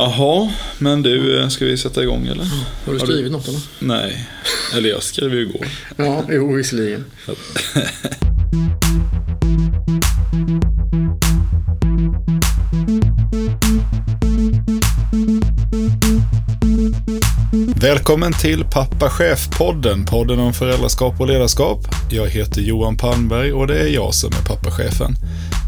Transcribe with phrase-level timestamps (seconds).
[0.00, 2.44] Jaha, men du, eh, ska vi sätta igång eller?
[2.44, 3.60] Har du Har skrivit något eller?
[3.78, 4.28] Nej,
[4.76, 5.66] eller jag skrev ju igår.
[5.96, 7.04] Ja, jo visserligen.
[17.80, 21.78] Välkommen till Pappa Chef-podden, podden om föräldraskap och ledarskap.
[22.10, 25.14] Jag heter Johan Palmberg och det är jag som är pappachefen.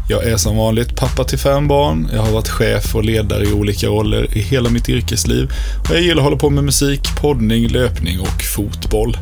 [0.09, 3.53] Jag är som vanligt pappa till fem barn, jag har varit chef och ledare i
[3.53, 5.51] olika roller i hela mitt yrkesliv
[5.89, 9.17] och jag gillar att hålla på med musik, poddning, löpning och fotboll.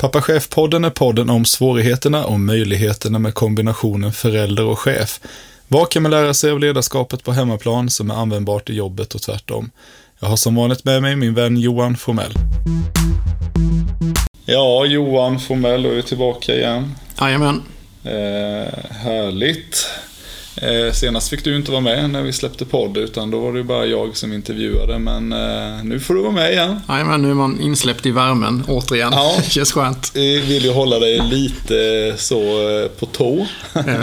[0.00, 5.20] Pappa Chef-podden är podden om svårigheterna och möjligheterna med kombinationen förälder och chef.
[5.68, 9.22] Vad kan man lära sig av ledarskapet på hemmaplan som är användbart i jobbet och
[9.22, 9.70] tvärtom?
[10.20, 12.32] Jag har som vanligt med mig min vän Johan Formell.
[14.44, 16.94] Ja, Johan Formell, då är vi tillbaka igen.
[17.20, 17.62] Jajamän.
[18.04, 19.86] Eh, härligt.
[20.56, 23.64] Eh, senast fick du inte vara med när vi släppte podd, utan då var det
[23.64, 24.98] bara jag som intervjuade.
[24.98, 26.80] Men eh, nu får du vara med igen.
[26.88, 29.12] Jajamän, nu är man insläppt i värmen återigen.
[29.12, 29.34] Ja.
[29.38, 30.10] Det känns skönt.
[30.14, 32.40] Vi vill ju hålla dig lite så
[32.80, 33.46] eh, på tå.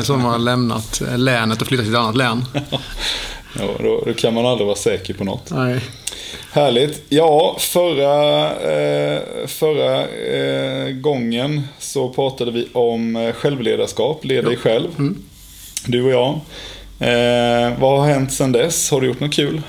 [0.04, 2.46] Som har lämnat länet och flyttat till ett annat län.
[3.60, 5.52] Ja, då, då kan man aldrig vara säker på något.
[5.52, 5.80] Nej.
[6.52, 7.04] Härligt.
[7.10, 14.88] Ja, förra, eh, förra eh, gången så pratade vi om självledarskap, led dig själv.
[15.88, 16.30] Du och jag.
[17.00, 18.92] Eh, vad har hänt sedan dess?
[18.92, 19.62] Har du gjort något kul?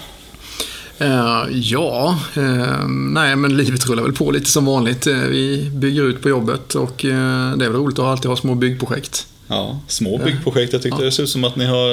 [0.98, 5.06] Eh, ja, eh, nej men livet rullar väl på lite som vanligt.
[5.06, 8.36] Eh, vi bygger ut på jobbet och eh, det är väl roligt att alltid ha
[8.36, 9.26] små byggprojekt.
[9.46, 10.72] Ja, små byggprojekt.
[10.72, 11.88] Jag tyckte det ser ut som att ni har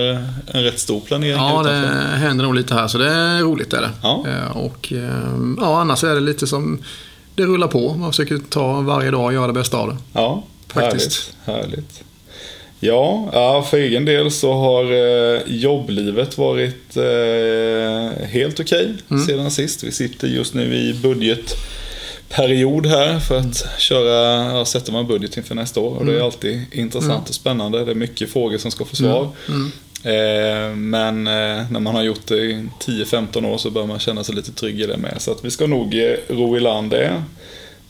[0.51, 2.15] en rätt stor planering Ja, det utanför.
[2.17, 3.89] händer nog lite här så det är roligt är det.
[4.03, 4.25] Ja.
[4.27, 6.79] Eh, Och eh, ja, annars är det lite som
[7.35, 7.93] det rullar på.
[7.93, 9.97] Man försöker ta varje dag och göra det bästa av det.
[10.13, 11.33] Ja, Faktiskt.
[11.45, 11.63] härligt.
[11.66, 12.01] härligt.
[12.85, 19.25] Ja, ja, för egen del så har eh, jobblivet varit eh, helt okej Mm.
[19.25, 19.84] sedan sist.
[19.84, 25.56] Vi sitter just nu i budgetperiod här för att köra, ja, sätter man budget inför
[25.56, 25.95] nästa år.
[25.97, 26.25] Och det är Mm.
[26.25, 27.85] alltid intressant och spännande.
[27.85, 29.29] Det är mycket frågor som ska få svar.
[29.50, 29.72] Mm.
[30.03, 34.24] Eh, men eh, när man har gjort det i 10-15 år så bör man känna
[34.24, 35.13] sig lite trygg i det med.
[35.22, 35.95] Så att vi ska nog
[36.28, 37.24] ro i land det.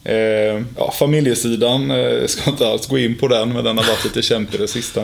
[0.06, 4.04] Eh, ja, familjesidan, eh, ska inte alls gå in på den, men den har varit
[4.04, 5.02] lite kämpig det sista.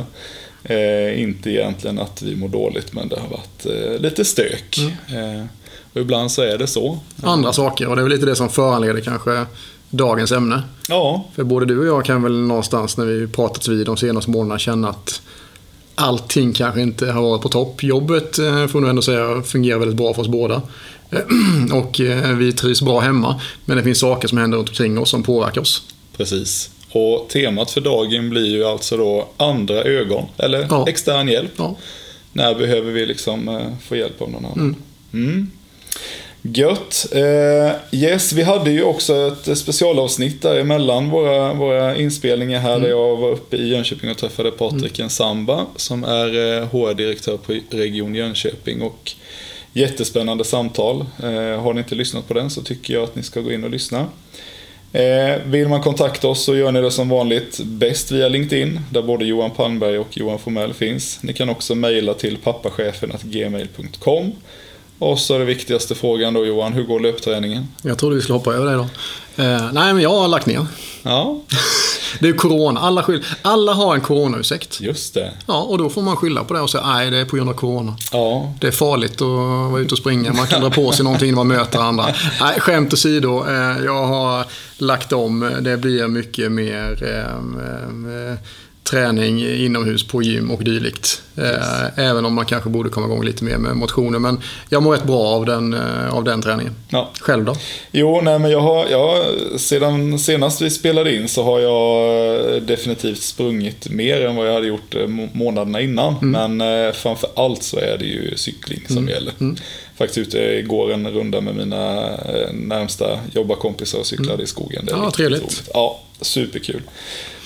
[0.63, 4.77] Eh, inte egentligen att vi mår dåligt, men det har varit eh, lite stök.
[5.07, 5.45] Eh,
[5.93, 6.99] och ibland så är det så.
[7.23, 9.45] Andra saker och det är väl lite det som föranleder kanske
[9.89, 10.63] dagens ämne.
[10.87, 14.31] Ja, För både du och jag kan väl någonstans när vi pratats vid de senaste
[14.31, 15.21] månaderna känna att
[15.95, 17.83] allting kanske inte har varit på topp.
[17.83, 20.61] Jobbet eh, får nog ändå säga fungerar väldigt bra för oss båda.
[21.73, 23.41] Och eh, vi trivs bra hemma.
[23.65, 25.83] Men det finns saker som händer runt omkring oss som påverkar oss.
[26.17, 26.69] precis.
[26.93, 30.85] Och temat för dagen blir ju alltså då andra ögon, eller Ja.
[30.89, 31.51] extern hjälp.
[31.57, 31.75] Ja,
[32.33, 34.75] När behöver vi liksom eh, få hjälp av någon annan?
[35.13, 35.51] Mm.
[36.43, 37.05] Gött.
[37.11, 39.13] Eh, yes, vi hade ju också
[39.47, 44.51] ett specialavsnitt däremellan våra, våra inspelningar här där jag var uppe i Jönköping och träffade
[44.51, 48.81] Patrik Nsamba som är HR-direktör på Region Jönköping.
[48.81, 49.11] Och
[49.73, 51.05] jättespännande samtal.
[51.23, 53.63] Eh, har ni inte lyssnat på den så tycker jag att ni ska gå in
[53.63, 54.07] och lyssna.
[54.93, 59.01] Eh, vill man kontakta oss så gör ni det som vanligt bäst via LinkedIn, där
[59.01, 61.19] både Johan Palmberg och Johan Formell finns.
[61.23, 64.31] Ni kan också mejla till pappachefen.gmail.com.
[64.99, 67.67] Och så är det viktigaste frågan då Johan, hur går löpträningen?
[67.83, 68.87] jag trodde vi skulle hoppa över det då.
[69.43, 70.65] Eh, nej, men jag har lagt ner.
[71.03, 71.41] Ja,
[72.19, 72.79] Det är corona.
[72.79, 74.81] Alla, skyll, alla har en coronaursäkt.
[74.81, 75.31] just det.
[75.45, 77.49] Ja, och då får man skylla på det och säga nej, det är på grund
[77.49, 77.95] av corona.
[78.11, 79.27] Ja, Det är farligt att
[79.71, 80.33] vara ute och springa.
[80.33, 82.05] Man kan dra på sig någonting när man möter andra.
[82.41, 83.45] Nej, skämt åsido.
[83.47, 84.45] eh, Jag har
[84.77, 85.51] lagt om.
[85.61, 88.37] Det blir mycket mer eh, eh,
[88.83, 91.21] träning inomhus på gym och dylikt.
[91.37, 94.19] Eh, Även om man kanske borde komma igång lite mer med motioner.
[94.19, 96.73] Men jag mår rätt bra av den, eh, av den träningen.
[96.89, 97.11] ja.
[97.21, 97.55] Själv då?
[97.91, 99.25] Jo, nej men jag har, jag,
[99.59, 104.67] sedan senast vi spelade in så har jag definitivt sprungit mer än vad jag hade
[104.67, 106.15] gjort eh, må- månaderna innan.
[106.21, 109.33] Men eh, framför allt så är det ju cykling som gäller.
[110.01, 114.85] Faktiskt ute igår en runda med mina eh, närmsta jobbarkompisar och cyklade i skogen.
[114.85, 115.41] Det är Ja, trevligt.
[115.41, 115.69] roligt.
[115.73, 116.81] Ja, superkul.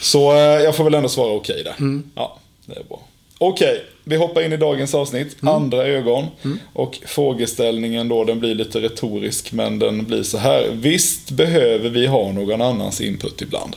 [0.01, 1.75] Så eh, jag får väl ändå svara okej där.
[2.15, 3.01] Ja, det är bra.
[3.37, 5.35] Okej, vi hoppar in i dagens avsnitt.
[5.41, 6.25] Andra ögon.
[6.73, 10.67] Och frågeställningen då, den blir lite retorisk, men den blir så här.
[10.71, 13.75] Visst behöver vi ha någon annans input ibland?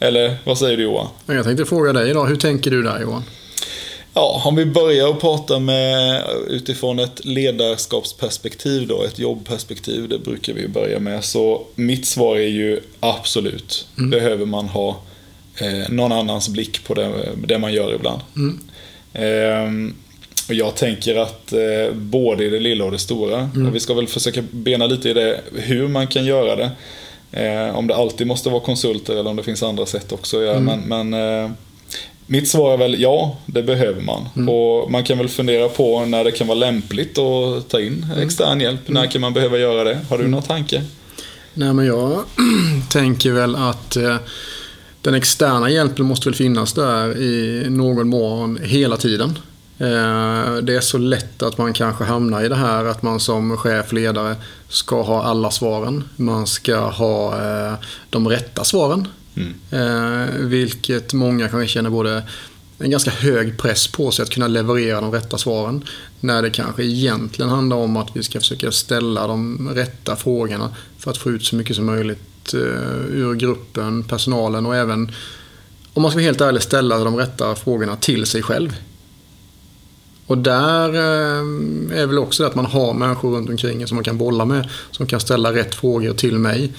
[0.00, 1.06] Eller vad säger du Johan?
[1.26, 2.26] Jag tänkte fråga dig idag.
[2.26, 3.22] Hur tänker du där Johan?
[4.14, 10.52] Ja, om vi börjar att prata med utifrån ett ledarskapsperspektiv då, ett jobbperspektiv, det brukar
[10.52, 11.24] vi börja med.
[11.24, 14.10] Så mitt svar är ju absolut, mm.
[14.10, 15.00] behöver man ha
[15.58, 17.12] eh, någon annans blick på det,
[17.46, 18.20] det man gör ibland.
[18.36, 18.58] Mm.
[19.12, 19.94] Eh,
[20.48, 23.68] och jag tänker att eh, både i det lilla och det stora, mm.
[23.68, 26.70] och vi ska väl försöka bena lite i det, hur man kan göra det.
[27.32, 30.44] Eh, om det alltid måste vara konsulter eller om det finns andra sätt också att
[30.44, 30.56] göra.
[30.56, 30.80] Mm.
[30.80, 31.50] Men, men eh,
[32.32, 34.28] mitt svar är väl ja, det behöver man.
[34.36, 34.48] Mm.
[34.48, 38.26] Och man kan väl fundera på när det kan vara lämpligt att ta in mm.
[38.26, 38.80] extern hjälp.
[38.86, 39.10] När mm.
[39.10, 40.00] kan man behöva göra det?
[40.10, 40.82] Har du några tankar?
[41.54, 42.24] Nej, men jag
[42.90, 44.16] tänker väl att eh,
[45.02, 49.38] den externa hjälpen måste väl finnas där i någon mån hela tiden.
[49.78, 53.56] Eh, det är så lätt att man kanske hamnar i det här att man som
[53.56, 54.36] chef, ledare
[54.68, 56.04] ska ha alla svaren.
[56.16, 57.74] Man ska ha eh,
[58.10, 59.08] de rätta svaren.
[59.36, 60.48] Mm.
[60.48, 62.22] Vilket många kanske känner både
[62.82, 65.84] en ganska hög press på sig att kunna leverera de rätta svaren.
[66.20, 71.10] När det kanske egentligen handlar om att vi ska försöka ställa de rätta frågorna för
[71.10, 72.60] att få ut så mycket som möjligt eh,
[73.10, 75.12] ur gruppen, personalen och även,
[75.92, 78.76] om man ska vara helt ärlig, ställa de rätta frågorna till sig själv.
[80.26, 84.04] Och där eh, är väl också det att man har människor runt omkring som man
[84.04, 84.68] kan bolla med.
[84.90, 86.72] Som kan ställa rätt frågor till mig.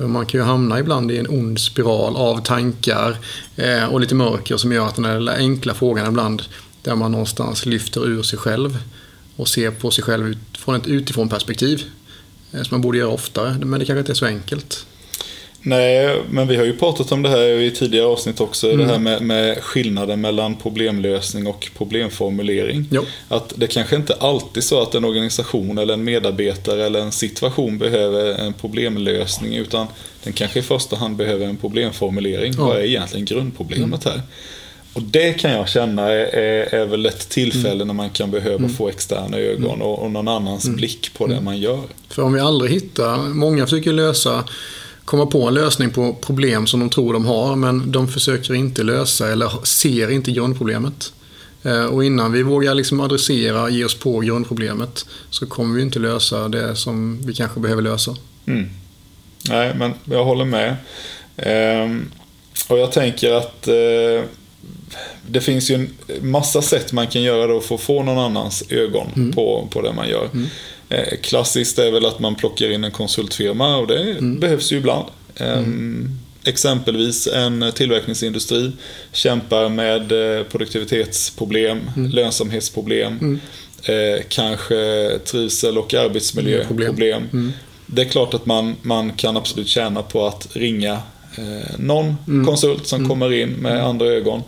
[0.00, 3.16] För man kan ju hamna ibland i en ond spiral av tankar
[3.56, 6.42] eh, och lite mörker som gör att den där enkla frågan ibland
[6.82, 8.78] där man någonstans lyfter ur sig själv
[9.36, 11.82] och ser på sig själv från ett utifrån perspektiv.
[12.52, 14.86] Eh, som man borde göra oftare, men det kanske inte är så enkelt.
[15.62, 18.70] Nej, men vi har ju pratat om det här i tidigare avsnitt också.
[18.70, 18.86] Mm.
[18.86, 22.88] Det här med, med, skillnaden mellan problemlösning och problemformulering.
[22.90, 23.04] Jo.
[23.28, 27.12] Att det kanske inte alltid är så att en organisation eller en medarbetare eller en
[27.12, 29.56] situation behöver en problemlösning.
[29.56, 29.86] Utan
[30.24, 32.54] den kanske i första hand behöver en problemformulering.
[32.56, 32.64] Ja.
[32.64, 34.18] Vad är egentligen grundproblemet mm.
[34.18, 34.26] här?
[34.92, 37.86] Och det kan jag känna är, är, är väl ett tillfälle mm.
[37.86, 38.70] när man kan behöva mm.
[38.70, 39.82] få externa ögon mm.
[39.82, 40.76] och, och någon annans mm.
[40.76, 41.44] blick på det mm.
[41.44, 41.82] man gör.
[42.08, 44.44] För om vi aldrig hittar, många försöker lösa
[45.10, 48.82] komma på en lösning på problem som de tror de har men de försöker inte
[48.82, 51.12] lösa eller ser inte grundproblemet.
[51.62, 55.98] Eh, och innan vi vågar liksom adressera, ge oss på grundproblemet så kommer vi inte
[55.98, 58.16] lösa det som vi kanske behöver lösa.
[58.46, 58.70] Mm.
[59.48, 60.76] Nej, men jag håller med.
[61.36, 62.10] Ehm,
[62.68, 64.24] och jag tänker att eh,
[65.26, 65.90] det finns ju en
[66.30, 69.32] massa sätt man kan göra då för att få någon annans ögon mm.
[69.32, 70.28] på, på det man gör.
[70.32, 70.46] Mm.
[70.90, 74.40] Eh, klassiskt är väl att man plockar in en konsultfirma och det mm.
[74.40, 75.08] behövs ju ibland.
[75.36, 76.18] Mm.
[76.44, 78.72] Exempelvis en tillverkningsindustri
[79.12, 82.10] kämpar med eh, produktivitetsproblem, mm.
[82.10, 83.40] lönsamhetsproblem, mm.
[83.84, 87.22] eh, kanske trivsel och arbetsmiljöproblem.
[87.32, 87.52] Mm.
[87.86, 90.92] Det är klart att man, man kan absolut tjäna på att ringa
[91.38, 92.46] eh, någon mm.
[92.46, 93.08] konsult som mm.
[93.08, 94.42] kommer in med andra ögon.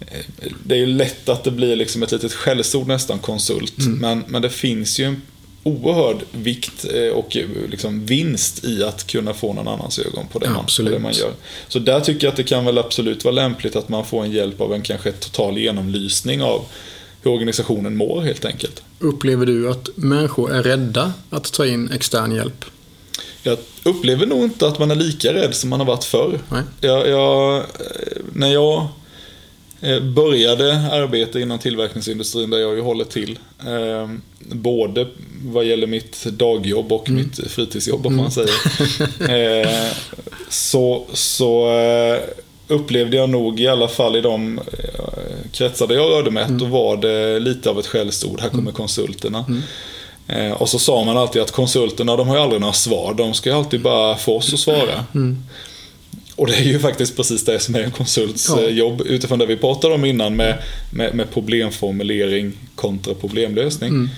[0.00, 3.74] Eh, det är ju lätt att det blir liksom ett litet skällsord nästan, konsult.
[3.78, 5.22] Men, men det finns ju en
[5.62, 10.38] oerhörd vikt eh, och eh, liksom vinst i att kunna få någon annans ögon på
[10.38, 11.32] det, man, på det man gör.
[11.68, 14.32] Så där tycker jag att det kan väl absolut vara lämpligt att man får en
[14.32, 16.64] hjälp av en kanske total genomlysning av
[17.22, 18.82] hur organisationen mår helt enkelt.
[18.98, 22.64] Upplever du att människor är rädda att ta in extern hjälp?
[23.42, 26.38] Jag upplever nog inte att man är lika rädd som man har varit förr.
[26.48, 26.62] Nej.
[26.80, 27.64] Jag, jag, eh,
[28.32, 28.88] när jag
[30.02, 33.38] började arbeta inom tillverkningsindustrin där jag ju håller till.
[33.66, 35.06] Eh, både
[35.44, 37.22] vad gäller mitt dagjobb och mm.
[37.22, 38.30] mitt fritidsjobb om man mm.
[38.30, 38.52] säger.
[39.62, 39.92] Eh,
[40.48, 41.68] så så
[42.68, 44.60] upplevde jag nog i alla fall i de
[45.52, 46.58] kretsar där jag rörde mig mm.
[46.58, 48.40] då var det lite av ett skällsord.
[48.40, 48.74] Här kommer mm.
[48.74, 49.44] konsulterna.
[49.48, 50.52] Mm.
[50.52, 53.14] Och så sa man alltid att konsulterna de har ju aldrig några svar.
[53.14, 55.04] De ska ju alltid bara få oss att svara.
[55.14, 55.44] Mm.
[56.42, 58.62] Och det är ju faktiskt precis det som är en konsults ja.
[58.62, 63.88] Eh, jobb utifrån det vi pratade om innan med, med, med problemformulering kontra problemlösning.
[63.88, 64.08] Mm.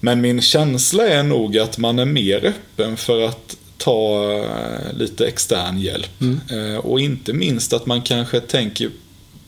[0.00, 5.26] Men min känsla är nog att man är mer öppen för att ta eh, lite
[5.26, 6.20] extern hjälp.
[6.20, 6.40] Mm.
[6.50, 8.90] Eh, och inte minst att man kanske tänker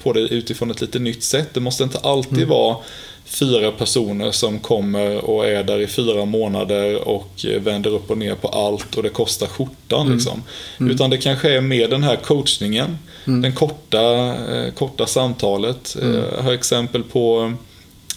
[0.03, 1.49] på det utifrån ett lite nytt sätt.
[1.53, 2.49] Det måste inte alltid mm.
[2.49, 2.77] vara
[3.25, 8.35] fyra personer som kommer och är där i fyra månader och vänder upp och ner
[8.35, 10.01] på allt och det kostar skjortan.
[10.01, 10.15] Mm.
[10.15, 10.43] Liksom.
[10.81, 10.93] Mm.
[10.93, 13.43] Utan det kanske är mer den här coachningen, mm.
[13.43, 15.97] den korta, eh, korta samtalet.
[16.03, 16.23] Mm.
[16.37, 17.53] Jag har exempel på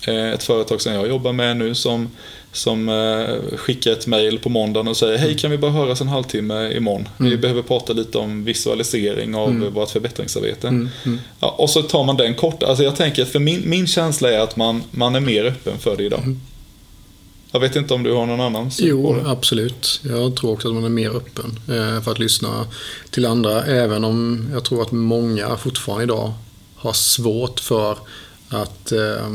[0.08, 2.10] eh, ett företag som jag jobbar med nu som
[2.58, 6.08] som eh, skickar ett mail på måndagen och säger Hej kan vi bara höras en
[6.08, 7.10] halvtimme imorgon?
[7.20, 7.32] Mm.
[7.32, 9.74] Vi behöver prata lite om visualisering av mm.
[9.74, 10.68] vårt förbättringsarbete.
[10.68, 10.90] Mm.
[11.06, 11.20] Mm.
[11.40, 12.64] Ja, och så tar man den kort.
[12.64, 15.98] Alltså jag tänker för min, min känsla är att man, man är mer öppen för
[15.98, 16.20] det idag.
[16.20, 16.42] Mm.
[17.52, 19.30] Jag vet inte om du har någon annan syn Jo, på det?
[19.30, 20.02] absolut.
[20.04, 22.68] Jag tror också att man är mer öppen eh, för att lyssna
[23.10, 23.64] till andra.
[23.64, 26.34] Även om jag tror att många fortfarande idag
[26.76, 27.98] har svårt för
[28.50, 29.30] att eh,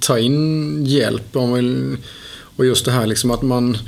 [0.00, 1.36] ta in hjälp.
[1.36, 1.96] Om vill,
[2.56, 3.78] och just det här liksom att man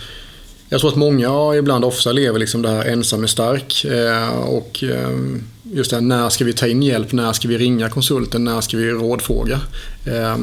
[0.68, 3.84] jag tror att många ibland ofta lever liksom det här ensam är stark.
[3.84, 5.18] Eh, och eh,
[5.62, 7.12] just det här, när ska vi ta in hjälp?
[7.12, 8.44] När ska vi ringa konsulten?
[8.44, 9.60] När ska vi rådfråga?
[10.06, 10.36] Eh,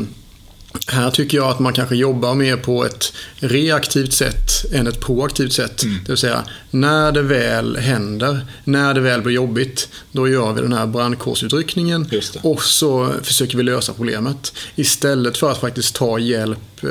[0.74, 5.00] Eh, här tycker jag att man kanske jobbar mer på ett reaktivt sätt än ett
[5.00, 5.84] proaktivt sätt.
[5.84, 5.98] Mm.
[6.04, 10.62] Det vill säga, när det väl händer, när det väl blir jobbigt, då gör vi
[10.62, 12.10] den här brandkårsutryckningen
[12.42, 14.54] och så försöker vi lösa problemet.
[14.76, 16.86] Istället för att faktiskt ta hjälp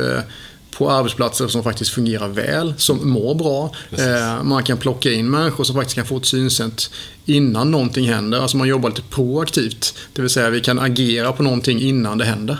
[0.80, 3.75] på arbetsplatser som faktiskt fungerar väl, som mår bra.
[3.90, 6.90] Eh, man kan plocka in människor som faktiskt kan få ett synsätt
[7.25, 8.40] innan någonting händer.
[8.40, 9.94] Alltså man jobbar lite proaktivt.
[10.12, 12.58] Det vill säga vi kan agera på någonting innan det händer.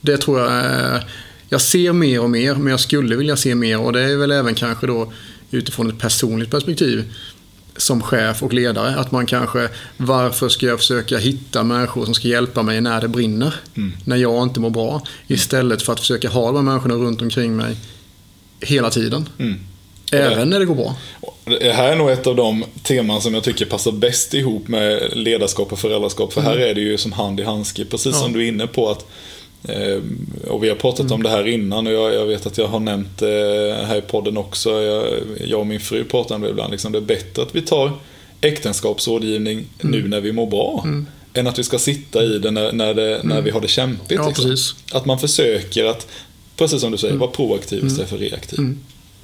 [0.00, 1.02] Det tror jag eh,
[1.48, 4.30] jag ser mer och mer, men jag skulle vilja se mer och det är väl
[4.30, 5.12] även kanske då
[5.50, 7.12] utifrån ett personligt perspektiv
[7.76, 8.96] som chef och ledare.
[8.96, 13.08] Att man kanske, varför ska jag försöka hitta människor som ska hjälpa mig när det
[13.08, 13.54] brinner?
[13.76, 13.92] Mm.
[14.04, 15.02] När jag inte mår bra.
[15.26, 17.76] Istället för att försöka ha de här människorna runt omkring mig
[18.60, 19.28] hela tiden.
[19.38, 19.60] Mm.
[20.12, 20.96] Även när det går bra.
[21.44, 25.16] Det här är nog ett av de teman som jag tycker passar bäst ihop med
[25.16, 26.32] ledarskap och föräldraskap.
[26.32, 26.52] För mm.
[26.52, 28.90] här är det ju som hand i handske, precis som du är inne på.
[28.90, 29.06] att
[30.48, 31.12] och vi har pratat mm.
[31.12, 34.00] om det här innan och jag, jag, vet att jag har nämnt det här i
[34.00, 34.70] podden också.
[34.70, 35.06] Jag,
[35.46, 36.70] jag och min fru pratar om det ibland.
[36.70, 37.92] Liksom, det är bättre att vi tar
[38.40, 40.00] äktenskapsrådgivning mm.
[40.00, 40.82] nu när vi mår bra.
[40.84, 41.06] Mm.
[41.34, 43.44] Än att vi ska sitta i det när, när, det, när mm.
[43.44, 44.20] vi har det kämpigt.
[44.20, 44.76] Ja, liksom.
[44.92, 46.06] Att man försöker att,
[46.56, 47.20] precis som du säger, mm.
[47.20, 48.20] vara proaktiv istället mm.
[48.20, 48.76] för reaktiv.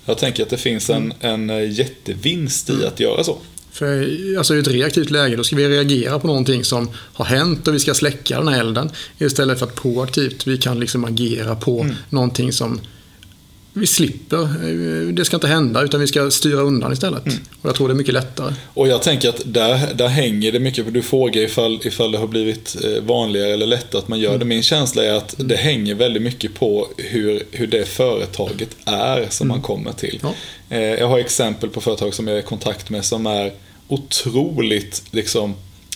[0.05, 3.39] Jag tänker att det finns en, en jättevinst i att göra så.
[3.77, 7.69] För alltså i ett reaktivt läge då ska vi reagera på någonting som har hänt
[7.69, 8.91] och vi ska släcka den här elden.
[9.19, 11.95] Istället för att proaktivt vi kan liksom agera på mm.
[12.11, 12.81] någonting som
[13.73, 15.13] vi slipper.
[15.13, 17.27] Det ska inte hända utan vi ska styra undan istället.
[17.27, 17.39] Mm.
[17.63, 18.55] Och jag tror det är mycket lättare.
[18.75, 22.19] Och jag tänker att där, där hänger det mycket på, du frågar ifall, ifall det
[22.19, 24.39] har blivit eh, vanligare eller lättare att man gör mm.
[24.39, 24.45] det.
[24.45, 29.49] Min känsla är att det hänger väldigt mycket på hur, hur det företaget är som
[29.49, 29.65] man mm.
[29.65, 30.21] kommer till.
[30.23, 30.35] Ja.
[30.77, 33.53] Eh, jag har exempel på företag som jag är i kontakt med som är
[33.89, 35.55] otroligt liksom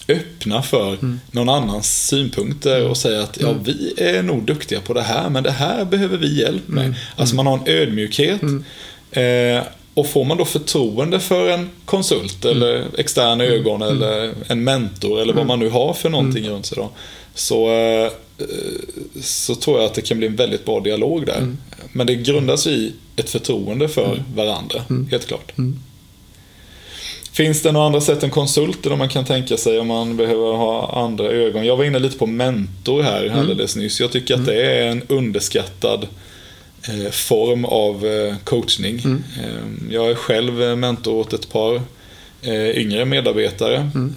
[0.08, 1.20] öppna för mm.
[1.30, 2.90] någon annans synpunkter mm.
[2.90, 3.62] och säga att ja, mm.
[3.62, 6.84] vi är nog duktiga på det här, men det här behöver vi hjälp med.
[6.84, 6.96] Mm.
[7.16, 8.42] Alltså man har en ödmjukhet.
[8.42, 8.64] Mm.
[9.10, 9.62] Eh,
[9.94, 15.32] och får man då förtroende för en konsult eller externa ögon eller en mentor eller
[15.32, 16.90] vad man nu har för någonting runt sig då.
[17.34, 18.10] Så, eh,
[19.22, 21.56] så tror jag att det kan bli en väldigt bra dialog där.
[21.92, 25.52] Men det grundas i ett förtroende för varandra, helt klart.
[27.40, 31.04] Finns det några andra sätt än konsulter man kan tänka sig om man behöver ha
[31.04, 31.66] andra ögon?
[31.66, 33.38] Jag var inne lite på mentor här mm.
[33.38, 34.00] alldeles nyss.
[34.00, 34.54] Jag tycker att mm.
[34.54, 36.06] det är en underskattad
[36.88, 39.00] eh, form av eh, coachning.
[39.04, 39.24] Mm.
[39.38, 41.82] Eh, jag är själv mentor åt ett par
[42.74, 43.90] yngre medarbetare.
[43.94, 44.14] Mm.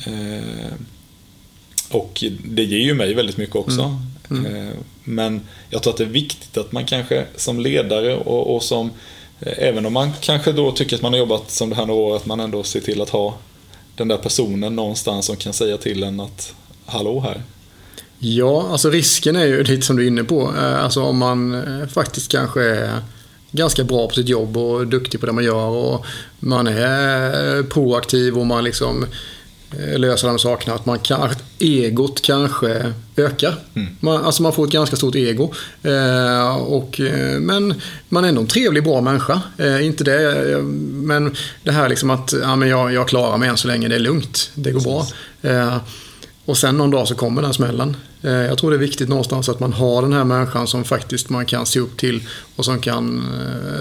[1.90, 3.98] Och det ger ju mig väldigt mycket också.
[4.30, 4.46] Mm.
[4.46, 4.74] Mm.
[5.04, 8.92] Men jag tror att det är viktigt att man kanske som ledare och, och som
[9.46, 12.02] Eh, även om man kanske då tycker att man har jobbat som det här några
[12.02, 13.38] år, att man ändå ser till att ha
[13.96, 16.54] den där personen någonstans som kan säga till en att
[16.86, 17.42] hallå här.
[18.20, 20.54] Ja, alltså risken är ju lite som du är inne på.
[20.58, 23.02] Eh, alltså om man eh, faktiskt kanske är
[23.52, 26.06] ganska bra på sitt jobb och duktig på det man gör och
[26.40, 29.06] man är proaktiv och man liksom
[29.80, 30.76] Eh, lösa de sakerna.
[30.76, 33.56] Att man kan, att egot kanske ökar.
[33.76, 33.88] Mm.
[34.00, 35.54] Man, alltså man får ett ganska stort ego.
[35.84, 39.42] Eh, och, eh, men man är ändå en trevlig, bra människa.
[39.58, 40.62] Eh, inte det, eh,
[40.92, 43.96] men det här liksom att ja, men jag, jag klarar mig än så länge, det
[43.96, 45.08] är lugnt, det går bra.
[45.42, 45.78] Eh,
[46.46, 47.98] och sen någon dag så kommer den smällen.
[48.22, 51.46] Jag tror det är viktigt någonstans att man har den här människan som faktiskt man
[51.46, 52.24] kan se upp till
[52.56, 53.28] och som kan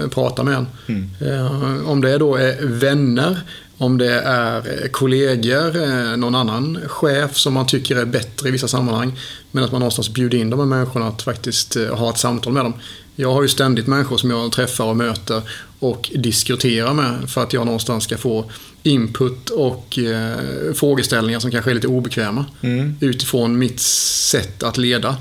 [0.09, 0.67] prata med en.
[0.87, 1.85] Mm.
[1.85, 3.41] Om det då är vänner
[3.83, 8.67] om det är kollegor, eh, någon annan chef som man tycker är bättre i vissa
[8.67, 9.19] sammanhang.
[9.51, 12.53] Men att man någonstans bjuder in de här människorna att faktiskt eh, ha ett samtal
[12.53, 12.73] med dem.
[13.15, 15.41] Jag har ju ständigt människor som jag träffar och möter
[15.79, 18.51] och diskuterar med för att jag någonstans ska få
[18.83, 22.45] input och eh, frågeställningar som kanske är lite obekväma.
[22.61, 22.97] Mm.
[23.01, 25.17] Utifrån mitt sätt att leda.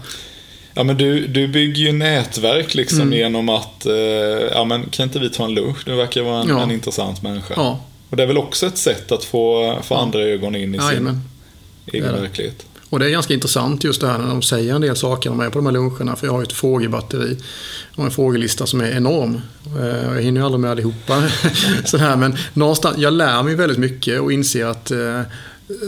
[0.75, 3.19] Ja men du, du bygger ju nätverk liksom mm.
[3.19, 3.95] genom att, eh,
[4.53, 5.79] ja men kan inte vi ta en lunch?
[5.85, 6.63] Du verkar vara en, ja.
[6.63, 7.55] en intressant människa.
[7.57, 7.81] Ja.
[8.13, 11.21] Och det är väl också ett sätt att få, få andra ögon in i sin
[11.87, 12.67] egen verklighet.
[12.91, 15.37] Och det är ganska intressant just det här när de säger en del saker när
[15.37, 16.17] de är på de här luncherna.
[16.17, 17.37] För jag har ju ett frågebatteri
[17.97, 19.41] och en frågelista som är enorm.
[19.81, 21.23] Eh, jag hinner ju aldrig med allihopa.
[21.85, 25.21] så här, men någonstans, jag lär mig väldigt mycket och inser att eh,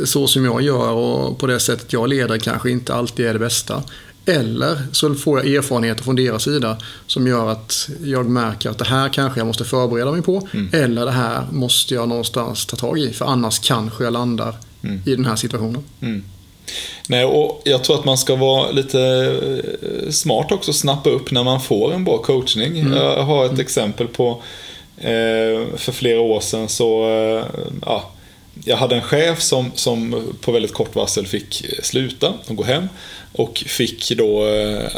[0.05, 3.39] så som jag gör och på det sättet jag leder kanske inte alltid är det
[3.39, 3.83] bästa.
[4.27, 6.77] Eller så får jag erfarenheter från deras sida
[7.07, 10.49] som gör att jag märker att det här kanske jag måste förbereda mig på.
[10.53, 10.71] Mm.
[10.73, 13.13] Eller det här måste jag någonstans ta tag i.
[13.13, 15.03] För annars kanske jag landar mm.
[15.07, 15.85] i den här situationen.
[16.01, 16.25] Mm.
[17.09, 19.01] Nej, och jag tror att man ska vara lite
[19.83, 22.79] eh, smart också, snappa upp när man får en bra coachning.
[22.79, 22.93] Mm.
[22.93, 23.61] Jag har ett mm.
[23.61, 24.43] exempel på,
[24.99, 27.45] eh, för flera år sedan så, eh,
[27.87, 28.11] ja,
[28.65, 32.89] jag hade en chef som, som på väldigt kort varsel fick sluta och gå hem.
[33.33, 34.91] Och fick då eh,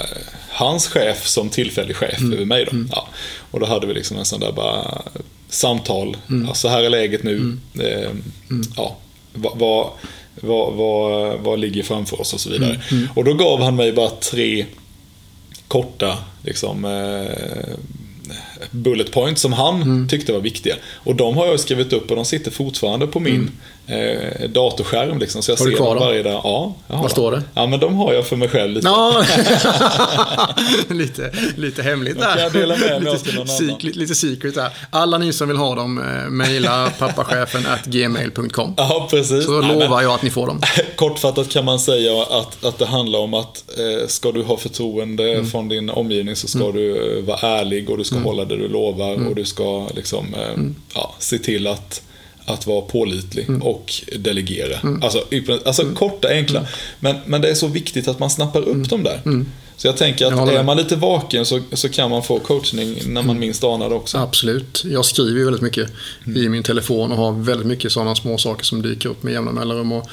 [0.51, 2.33] hans chef som tillfällig chef mm.
[2.33, 2.65] över mig.
[2.65, 2.71] Då.
[2.71, 2.89] Mm.
[2.93, 3.09] Ja.
[3.51, 5.03] Och då hade vi liksom en sån där bara
[5.49, 6.17] samtal.
[6.31, 6.49] Mm.
[6.49, 7.37] Alltså här är läget nu.
[7.37, 7.61] Mm.
[7.81, 8.11] Eh,
[8.51, 8.63] mm.
[8.77, 8.97] ja,
[9.35, 9.91] vad, vad,
[10.41, 12.81] vad, vad, vad ligger framför oss och så vidare.
[12.91, 13.09] Mm.
[13.15, 14.67] Och då gav han mig bara tre
[15.69, 17.77] korta liksom, eh,
[18.71, 20.09] bullet points som han mm.
[20.09, 20.75] tyckte var viktiga.
[20.85, 23.53] Och de har jag skrivit upp och de sitter fortfarande på min mm
[23.87, 25.19] eh, datorskärm.
[25.19, 26.05] Liksom, så jag har du kvar dem?
[26.05, 26.41] varje dag.
[26.45, 27.43] Ja, Vad står det?
[27.55, 28.89] Ja, men de har jag för mig själv lite.
[30.89, 32.39] Lite, lite hemligt där.
[32.39, 33.79] Jag dela med mig lite, någon annan.
[33.81, 34.71] lite secret där.
[34.91, 38.75] Alla ni som vill ha dem, eh, mejla pappachefen at gmail.com.
[38.77, 39.45] Ja, precis.
[39.45, 40.61] Så Nej, lovar men, jag att ni får dem.
[40.97, 45.33] Kortfattat kan man säga att, att det handlar om att eh, ska du ha förtroende
[45.33, 45.47] mm.
[45.47, 46.77] från din omgivning så ska mm.
[46.77, 48.27] du eh, vara ärlig och du ska mm.
[48.27, 49.29] hålla det du lovar mm.
[49.29, 50.75] och du ska liksom, eh, mm.
[50.95, 52.03] ja, se till att
[52.47, 53.63] att vara pålitlig mm.
[53.63, 54.79] och delegera.
[54.79, 55.03] Mm.
[55.03, 55.25] Alltså,
[55.65, 55.95] alltså mm.
[55.95, 56.59] korta, enkla.
[56.59, 56.71] Mm.
[57.01, 58.87] Men, men det är så viktigt att man snappar upp mm.
[58.87, 59.21] dem där.
[59.25, 59.47] Mm.
[59.77, 63.23] Så jag tänker att är man lite vaken så, så kan man få coachning när
[63.23, 64.19] man minst anar det också.
[64.19, 64.83] Absolut.
[64.85, 65.91] Jag skriver ju väldigt mycket
[66.37, 69.53] i min telefon och har väldigt mycket sådana små saker som dyker upp med jämna
[69.53, 69.93] mellanrum.
[69.93, 70.09] Och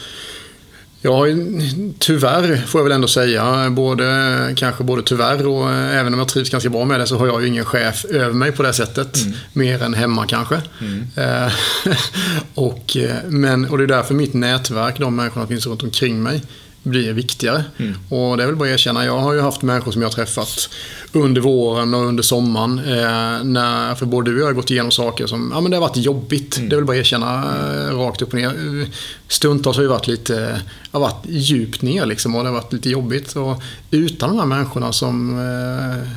[1.06, 1.62] jag har ju,
[2.00, 6.28] tyvärr, får jag väl ändå säga, både, kanske både tyvärr och eh, även om jag
[6.28, 8.74] trivs ganska bra med det så har jag ju ingen chef över mig på det
[8.74, 9.22] sättet.
[9.22, 9.34] Mm.
[9.54, 10.62] Mer än hemma kanske.
[10.82, 11.08] Mm.
[11.16, 11.54] Eh,
[12.54, 16.24] och, eh, men, och det är därför mitt nätverk, de människorna som finns runt omkring
[16.24, 16.42] mig,
[16.84, 17.64] blir viktigare.
[17.78, 17.94] Mm.
[18.10, 20.14] Och det är väl bara att erkänna, jag har ju haft människor som jag har
[20.14, 20.70] träffat
[21.12, 22.80] under våren och under sommaren.
[22.80, 25.78] Eh, när, för både du och jag har gått igenom saker som ja, men det
[25.78, 26.58] har varit jobbigt.
[26.58, 26.70] Mm.
[26.70, 27.44] Det är väl bara att erkänna
[27.90, 28.88] eh, rakt upp och ner.
[29.28, 30.62] Stundtals har det varit lite
[30.92, 33.36] har varit djupt ner liksom, och det har varit lite jobbigt.
[33.36, 36.10] Och utan de här människorna som eh,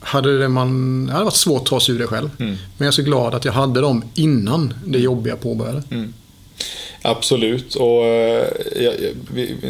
[0.00, 2.30] hade det, man, det hade varit svårt att ta sig ur det själv.
[2.38, 2.50] Mm.
[2.50, 5.82] Men jag är så glad att jag hade dem innan det jobbiga påbörjade.
[7.02, 7.16] Mm.
[7.16, 7.74] Absolut.
[7.74, 8.92] Och eh, ja,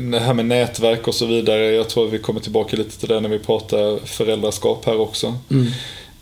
[0.00, 1.70] det här med nätverk och så vidare.
[1.70, 5.34] Jag tror att vi kommer tillbaka lite till det när vi pratar föräldraskap här också.
[5.50, 5.66] Mm.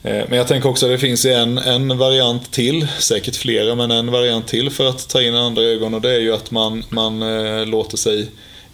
[0.02, 3.90] Eh, men jag tänker också att det finns en, en variant till, säkert flera, men
[3.90, 6.84] en variant till för att ta in andra ögon och det är ju att man,
[6.88, 8.28] man eh, låter sig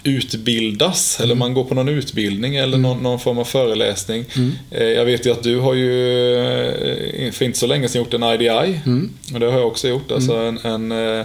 [0.04, 1.24] utbildas mm.
[1.24, 2.82] eller man går på någon utbildning eller mm.
[2.82, 4.24] någon, någon, form av föreläsning.
[4.36, 4.52] Mm.
[4.70, 8.80] Jag vet ju att du har ju för inte så länge sedan gjort en IDI
[8.86, 9.12] mm.
[9.34, 10.12] och det har jag också gjort.
[10.12, 11.24] Alltså en, en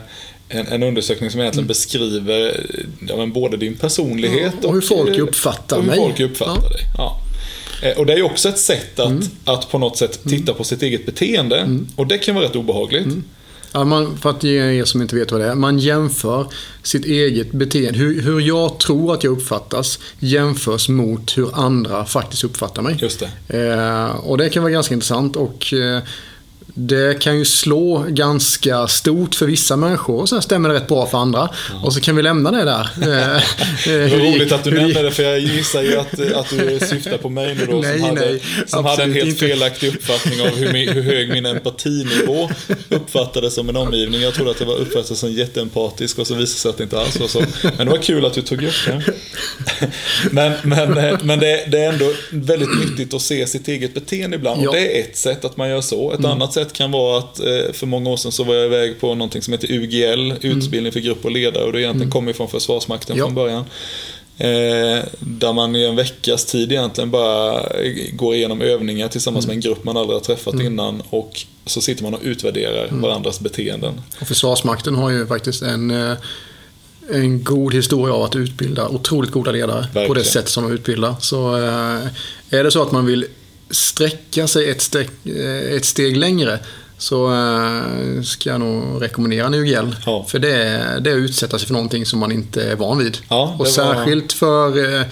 [0.49, 1.67] en, en, undersökning som egentligen mm.
[1.67, 2.65] beskriver
[3.07, 6.69] ja, men både din personlighet ja, och, hur folk uppfattar och hur folk uppfattar ja.
[6.69, 6.81] dig.
[6.97, 7.21] Ja.
[7.81, 9.23] Eh, och det är ju också ett sätt att, mm.
[9.45, 11.59] att på något sätt titta på sitt eget beteende.
[11.59, 11.87] Mm.
[11.95, 13.05] Och det kan vara rätt obehagligt.
[13.05, 13.23] Mm.
[13.71, 15.55] Ja, man, för att ge er som inte vet vad det är.
[15.55, 16.47] Man jämför
[16.83, 17.99] sitt eget beteende.
[17.99, 22.97] Hur, hur jag tror att jag uppfattas jämförs mot hur andra faktiskt uppfattar mig.
[23.01, 23.57] Just det.
[23.57, 25.35] Eh, och det kan vara ganska intressant.
[25.35, 26.01] Och eh,
[26.79, 31.05] det kan ju slå ganska stort för vissa människor och sen stämmer det rätt bra
[31.05, 31.49] för andra.
[31.69, 31.85] Ja.
[31.85, 32.89] Och så kan vi lämna det där.
[33.85, 37.17] det var roligt att du nämnde det för jag gissar ju att, att du syftar
[37.17, 39.47] på mig nu då nej, som, hade, som hade en helt inte.
[39.47, 42.49] felaktig uppfattning av hur, hur hög min empatinivå
[42.89, 44.21] uppfattades som en omgivning.
[44.21, 46.83] Jag trodde att det var uppfattat som jätteempatisk och så visade det sig att det
[46.83, 47.43] inte alls var så.
[47.77, 49.03] Men det var kul att du tog upp det.
[50.31, 54.63] Men, men, men det, det är ändå väldigt nyttigt att se sitt eget beteende ibland.
[54.63, 54.69] Ja.
[54.69, 56.11] Och det är ett sätt att man gör så.
[56.11, 56.31] Ett mm.
[56.31, 59.15] annat sätt kan vara att eh, för många år sedan så var jag iväg på
[59.15, 60.91] någonting som heter UGL, utbildning mm.
[60.91, 61.63] för grupp och ledare.
[61.63, 62.11] Och det egentligen mm.
[62.11, 63.25] kommer från Försvarsmakten ja.
[63.25, 63.65] från början.
[64.37, 67.65] Eh, där man i en veckas tid egentligen bara
[68.11, 69.55] går igenom övningar tillsammans mm.
[69.55, 70.65] med en grupp man aldrig har träffat mm.
[70.65, 71.01] innan.
[71.09, 73.01] Och så sitter man och utvärderar mm.
[73.01, 74.01] varandras beteenden.
[74.21, 76.17] Och Försvarsmakten har ju faktiskt en eh,
[77.11, 80.07] en god historia av att utbilda otroligt goda ledare Verkligen.
[80.07, 81.15] på det sätt som de utbildar.
[81.19, 81.55] Så
[82.49, 83.25] är det så att man vill
[83.69, 86.59] sträcka sig ett steg, eh, ett steg längre
[86.97, 89.95] så äh, ska jag nog rekommendera en UGL.
[90.05, 90.25] Ja.
[90.29, 90.49] För det
[91.01, 93.17] det är att utsätta sig för någonting som man inte är van vid.
[93.29, 95.05] Ja, och särskilt för äh,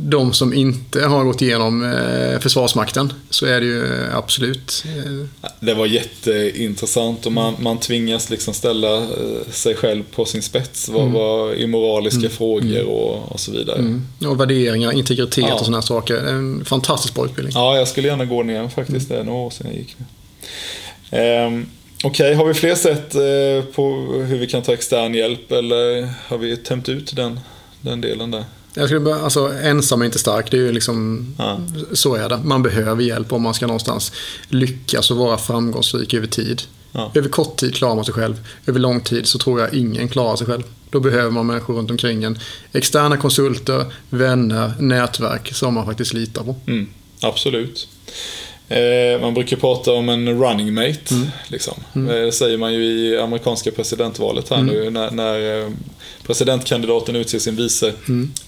[0.00, 4.84] de som inte har gått igenom eh, Försvarsmakten så är det ju eh, absolut.
[4.86, 9.06] Eh, det var jätteintressant och man, man tvingas liksom ställa
[9.50, 11.12] sig själv på sin spets vad, mm.
[11.12, 12.30] vad, i moraliska mm.
[12.30, 12.86] frågor mm.
[12.86, 13.78] och, och, så vidare.
[13.78, 14.06] Mm.
[14.26, 15.54] Och värderingar, integritet ja.
[15.54, 16.16] och sådana saker.
[16.16, 17.52] En fantastiskt bra utbildning.
[17.54, 19.08] Ja, jag skulle gärna gå ner faktiskt.
[19.08, 19.96] Det är några år sedan jag gick.
[21.10, 21.66] Um,
[22.04, 23.12] Okej, okay, har vi fler sätt
[23.74, 23.90] på
[24.26, 27.40] hur vi kan ta extern hjälp eller har vi tömt ut den,
[27.80, 28.44] den delen där?
[28.78, 30.50] Jag skulle bara, alltså, ensam är inte stark.
[30.50, 31.60] Det är ju liksom, ja.
[31.92, 32.40] Så är det.
[32.44, 34.12] Man behöver hjälp om man ska någonstans
[34.48, 36.62] lyckas och vara framgångsrik över tid.
[36.92, 37.12] Ja.
[37.14, 38.48] Över kort tid klarar man sig själv.
[38.66, 40.62] Över lång tid så tror jag ingen klarar sig själv.
[40.90, 42.38] Då behöver man människor runt omkring en.
[42.72, 46.56] Externa konsulter, vänner, nätverk som man faktiskt litar på.
[46.66, 46.88] Mm,
[47.20, 47.88] absolut.
[48.68, 51.14] Eh, man brukar prata om en running mate.
[51.48, 51.74] Liksom.
[51.94, 54.90] Eh, Det säger man ju i amerikanska presidentvalet här nu.
[54.90, 55.70] När, när eh,
[56.26, 57.92] presidentkandidaten utser sin vice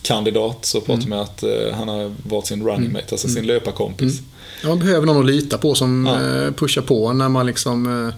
[0.02, 4.20] kandidat så pratar man att eh, han har valt sin running mate, alltså sin löparkompis.
[4.64, 6.44] Man behöver någon att lita på som Ja.
[6.46, 8.14] eh, pushar på när man liksom eh,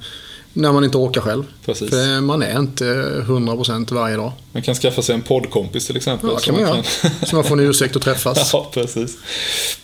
[0.53, 1.45] när man inte orkar själv.
[1.65, 1.91] Precis.
[1.91, 4.33] För man är inte 100% varje dag.
[4.53, 6.31] Man kan skaffa sig en poddkompis till exempel.
[6.33, 6.83] Ja, kan man göra.
[7.27, 8.53] Så man får en ursäkt att träffas.
[8.53, 9.17] Ja, precis.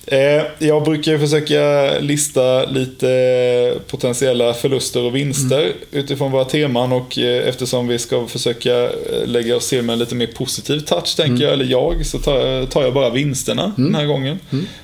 [0.06, 7.48] Eh, jag brukar försöka lista lite potentiella förluster och vinster utifrån våra teman och eh,
[7.48, 8.90] eftersom vi ska försöka eh,
[9.26, 12.82] lägga oss till med en lite mer positiv touch, tänker jag, eller jag, så tar,
[12.82, 14.38] jag bara vinsterna den här gången.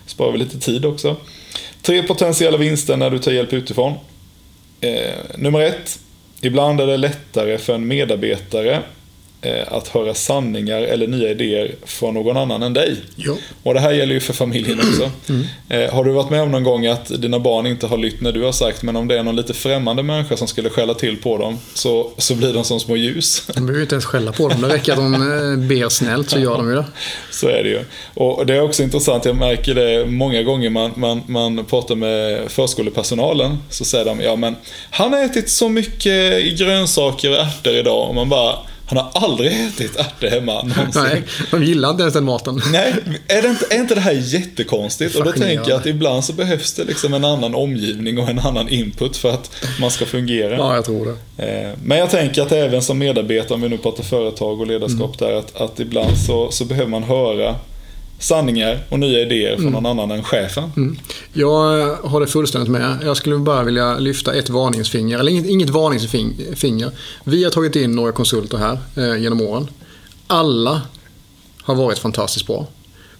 [0.07, 1.17] Sparar vi lite tid också.
[1.83, 3.93] Tre potentiella vinster när du tar hjälp utifrån.
[4.85, 5.99] Eh, nummer ett.
[6.41, 8.83] Ibland är det lättare för en medarbetare
[9.69, 12.97] att höra sanningar eller nya idéer från någon annan än dig.
[13.17, 13.37] Jo.
[13.63, 15.11] Och det här gäller ju för familjen också.
[15.69, 18.33] Eh, har du varit med om någon gång att dina barn inte har lytt när
[18.33, 21.17] du har sagt, men om det är någon lite främmande människa som skulle skälla till
[21.17, 23.43] på dem, så, så blir de som små ljus.
[23.47, 24.61] De behöver ju inte ens skälla på dem.
[24.61, 26.85] Det räcker att de eh, ber snällt så gör de ju det.
[27.31, 27.81] Så är det ju.
[28.15, 32.51] Och det är också intressant, jag märker det många gånger man, man, man pratar med
[32.51, 33.59] förskolepersonalen.
[33.71, 34.57] Så säger de, ja men
[34.91, 38.09] han har ätit så mycket grönsaker och ärtor idag.
[38.09, 41.03] Och man bara, han har aldrig ätit ärtor hemma någonsin.
[41.03, 42.63] Nej, de gillar inte ens den maten.
[42.73, 42.95] Nej,
[43.29, 45.17] är, det inte, är inte det här jättekonstigt?
[45.17, 48.39] Och då tänker jag att ibland så behövs det liksom en annan omgivning och en
[48.39, 50.57] annan input för att man ska fungera.
[50.57, 51.45] Ja, jag tror det.
[51.63, 55.21] Eh, Men jag tänker att även som medarbetare, om vi nu pratar företag och ledarskap
[55.21, 55.31] Mm.
[55.33, 57.55] där, att, att ibland så, så behöver man höra
[58.25, 60.71] sanningar och nya idéer från någon annan än chefen.
[60.77, 60.99] Mm.
[61.33, 62.99] Jag eh, håller fullständigt med.
[63.05, 66.91] Jag skulle bara vilja lyfta ett varningsfinger, eller inget, inget varningsfinger.
[67.25, 69.69] Vi har tagit in några konsulter här eh, genom åren.
[70.27, 70.83] Alla
[71.63, 72.67] har varit fantastiskt bra.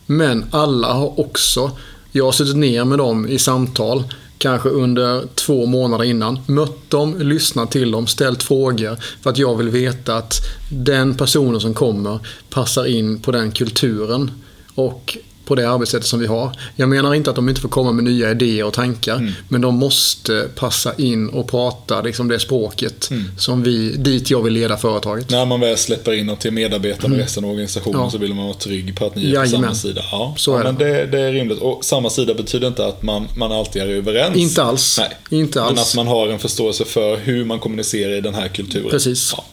[0.07, 1.71] Men alla har också,
[2.13, 4.05] jag har suttit ner med dem i samtal,
[4.39, 9.57] kanske under två månader innan, mött dem, lyssnat till dem, ställt frågor för att jag
[9.57, 10.35] vill veta att
[10.71, 12.19] den personen som kommer
[12.51, 14.31] passar in på den kulturen
[14.75, 16.57] och på det arbetssättet som vi har.
[16.77, 19.75] Jag menar inte att de inte får komma med nya idéer och tankar, men de
[19.75, 25.31] måste passa in och prata liksom det språket som vi, dit jag vill leda företaget.
[25.31, 28.05] När man väl släpper in dem till medarbetarna och resten av organisationen Mm.
[28.07, 28.11] Ja.
[28.11, 29.51] så vill man vara trygg på att ni är på Jajamän.
[29.63, 30.03] samma sida.
[30.11, 30.85] Ja, Så ja, är men det.
[30.85, 31.59] det, det är rimligt.
[31.59, 34.37] Och samma sida betyder inte att man, man alltid är överens.
[34.37, 34.99] Inte alls.
[34.99, 35.41] Nej.
[35.41, 35.81] Inte Men alls.
[35.91, 38.91] att man har en förståelse för hur man kommunicerar i den här kulturen.
[38.91, 39.35] Precis.
[39.37, 39.45] Ja.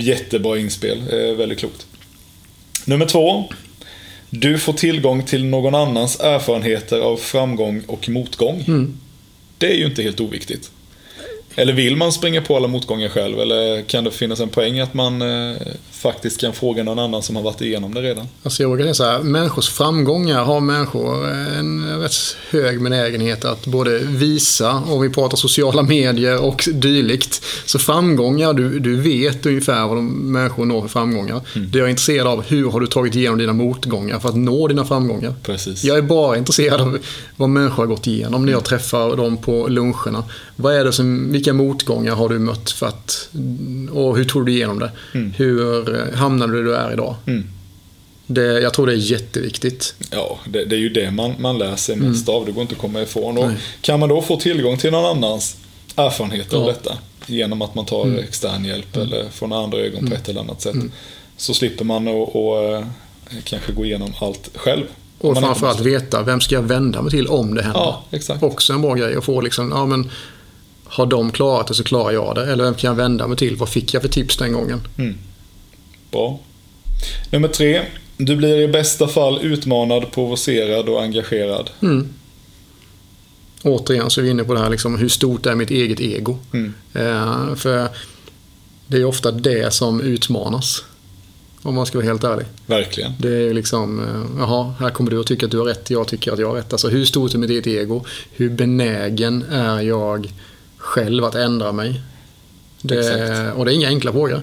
[0.00, 1.86] Jättebra inspel, eh, väldigt klokt.
[2.84, 3.44] Nummer två.
[4.30, 8.64] Du får tillgång till någon annans erfarenheter av framgång och motgång.
[8.68, 8.96] Mm.
[9.58, 10.70] Det är ju inte helt oviktigt.
[11.54, 13.40] Eller vill man springa på alla motgångar själv?
[13.40, 15.56] Eller kan det finnas en poäng att man eh,
[15.90, 18.28] faktiskt kan fråga någon annan som har varit igenom det redan?
[18.42, 22.12] Alltså jag brukar säga människors framgångar har människor en rätt
[22.50, 27.44] hög benägenhet att både visa, om vi pratar sociala medier och dylikt.
[27.64, 31.40] Så framgångar, du, du vet ungefär vad de människor når för framgångar.
[31.54, 34.68] Det jag är intresserad av, hur har du tagit igenom dina motgångar för att nå
[34.68, 35.34] dina framgångar?
[35.42, 35.84] Precis.
[35.84, 36.98] Jag är bara intresserad av
[37.36, 40.24] vad människor har gått igenom när jag träffar dem på luncherna.
[40.56, 43.28] Vad är det som, vilka motgångar har du mött för att,
[43.92, 44.90] och hur tog du igenom det?
[45.36, 47.14] Hur eh, hamnade du där du är idag?
[47.26, 47.46] Mm.
[48.26, 49.94] Det, jag tror det är jätteviktigt.
[50.10, 52.46] Ja, det, det är ju det man, man lär sig mest av.
[52.46, 53.38] Det går inte att komma ifrån.
[53.38, 53.54] Och Mm.
[53.54, 53.62] Nej.
[53.80, 55.56] kan man då få tillgång till någon annans
[55.96, 56.68] erfarenheter av Ja.
[56.68, 56.80] Mm.
[56.82, 60.60] detta genom att man tar extern hjälp eller från andra ögon på ett eller annat
[60.62, 60.76] sätt.
[61.36, 62.84] Så slipper man att och, eh,
[63.44, 64.84] kanske gå igenom allt själv.
[65.18, 67.80] Och framförallt veta, vem ska jag vända mig till om det händer?
[67.80, 68.42] Ja, exakt.
[68.42, 70.10] Också en bra grej att få liksom, ja men
[70.90, 72.52] har de klarat det så klarar jag det.
[72.52, 73.56] Eller vem kan jag vända mig till?
[73.56, 74.80] Vad fick jag för tips den gången?
[76.10, 76.38] Bra.
[77.30, 77.82] Nummer tre.
[78.16, 81.70] Du blir i bästa fall utmanad, provocerad och engagerad.
[81.82, 82.08] Mm.
[83.62, 86.38] Återigen så är vi inne på det här liksom, hur stort är mitt eget ego?
[86.52, 86.74] Mm.
[86.94, 87.88] Eh, för
[88.86, 90.84] det är ofta det som utmanas.
[91.62, 92.46] Om man ska vara helt ärlig.
[92.66, 93.12] Verkligen.
[93.18, 96.08] Det är liksom, eh, jaha, här kommer du att tycka att du har rätt, jag
[96.08, 96.72] tycker att jag har rätt.
[96.72, 98.04] Alltså hur stort är mitt eget ego?
[98.32, 100.32] Hur benägen är jag
[100.80, 102.00] själv att ändra mig?
[102.82, 104.42] Det, och det är inga enkla frågor.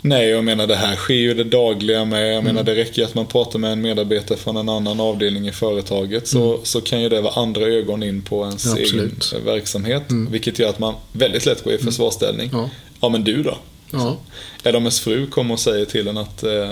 [0.00, 2.26] Nej, jag menar det här sker ju det dagliga med.
[2.26, 2.44] Jag Mm.
[2.44, 6.28] menar det räcker att man pratar med en medarbetare från en annan avdelning i företaget
[6.28, 9.32] så, så kan ju det vara andra ögon in på ens egen absolut.
[9.36, 10.02] eh, verksamhet.
[10.30, 12.50] Vilket gör att man väldigt lätt går i försvarsställning.
[12.52, 12.70] Ja.
[13.00, 13.58] Ja, men du då?
[13.90, 14.16] Ja.
[14.62, 16.70] Eller om ens fru kommer och säger till en att eh,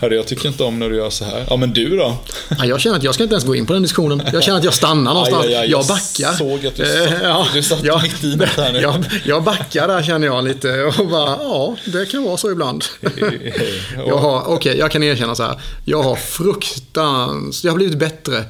[0.00, 1.46] Hörde, jag tycker inte om när du gör så här.
[1.50, 2.16] Ja, men du då?
[2.58, 4.22] Ja, jag känner att jag ska inte ens gå in på den diskussionen.
[4.32, 5.44] Jag känner att jag stannar någonstans.
[5.46, 6.32] Aj, aj, aj, jag backar.
[6.32, 8.80] såg att du Eh, satt- ja, du satt jag, mitt i något här nu.
[8.80, 12.84] Jag, jag backar där känner jag lite och bara, ja, det kan vara så ibland.
[14.06, 15.60] Jag har, okej, jag kan erkänna så här.
[15.84, 17.64] Jag har fruktans...
[17.64, 18.44] Jag har blivit bättre.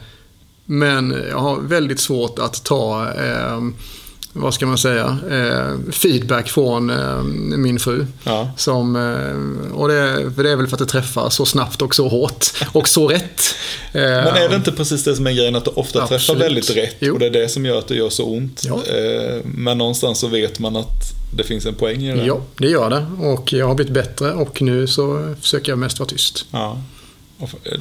[0.65, 3.59] Men jag har väldigt svårt att ta, eh,
[4.33, 7.23] vad ska man säga, eh, feedback från eh,
[7.59, 8.07] min fru.
[8.25, 8.51] Ja.
[8.57, 12.09] Som, eh, och det, det är väl för att det träffar så snabbt och så
[12.09, 13.43] hårt och så rätt.
[13.93, 16.43] Eh, Men är det inte precis det som är grejen, att det ofta träffar Absolut.
[16.43, 16.97] väldigt rätt?
[17.01, 17.13] Jo.
[17.13, 18.63] Och det är det som gör att det gör så ont.
[18.65, 18.75] Ja.
[18.95, 21.03] Eh, Men någonstans så vet man att
[21.37, 22.25] det finns en poäng i det.
[22.25, 23.07] Ja, det gör det.
[23.27, 26.45] Och jag har blivit bättre och nu så försöker jag mest vara tyst.
[26.51, 26.79] Ja.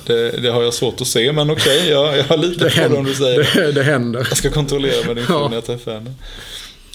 [0.05, 2.89] Det, det har jag svårt att se, men okej, jag, jag har lite Det, på
[2.89, 3.61] det om du säger det.
[3.65, 4.19] det, det händer.
[4.29, 5.47] Jag ska kontrollera med din fru Ja.
[5.47, 6.13] när jag träffar henne.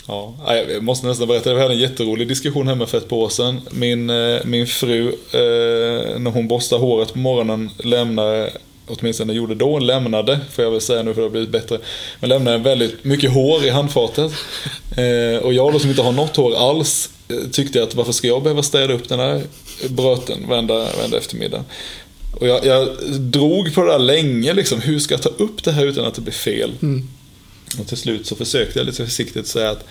[0.09, 0.35] Ja,
[0.69, 3.61] jag måste nästan berätta, vi hade en jätterolig diskussion hemma för ett par år sedan.
[3.71, 8.51] Min, eh, min fru, eh, när hon borstar håret på morgonen, lämnar,
[8.89, 11.79] åtminstone gjorde då, lämnade, får jag väl säga nu för det har blivit bättre,
[12.21, 14.33] men lämnade väldigt mycket hår i handfatet.
[14.97, 18.29] Eh, och jag då som inte har något hår alls, eh, tyckte att varför ska
[18.29, 19.43] jag behöva städa upp den här
[19.89, 21.65] bröten varenda, varenda eftermiddag?
[22.41, 22.89] Och jag, jag
[23.21, 26.15] drog på det där länge, liksom, hur ska jag ta upp det här utan att
[26.15, 26.73] det blir fel?
[27.79, 29.85] Och till slut så försökte jag lite försiktigt säga att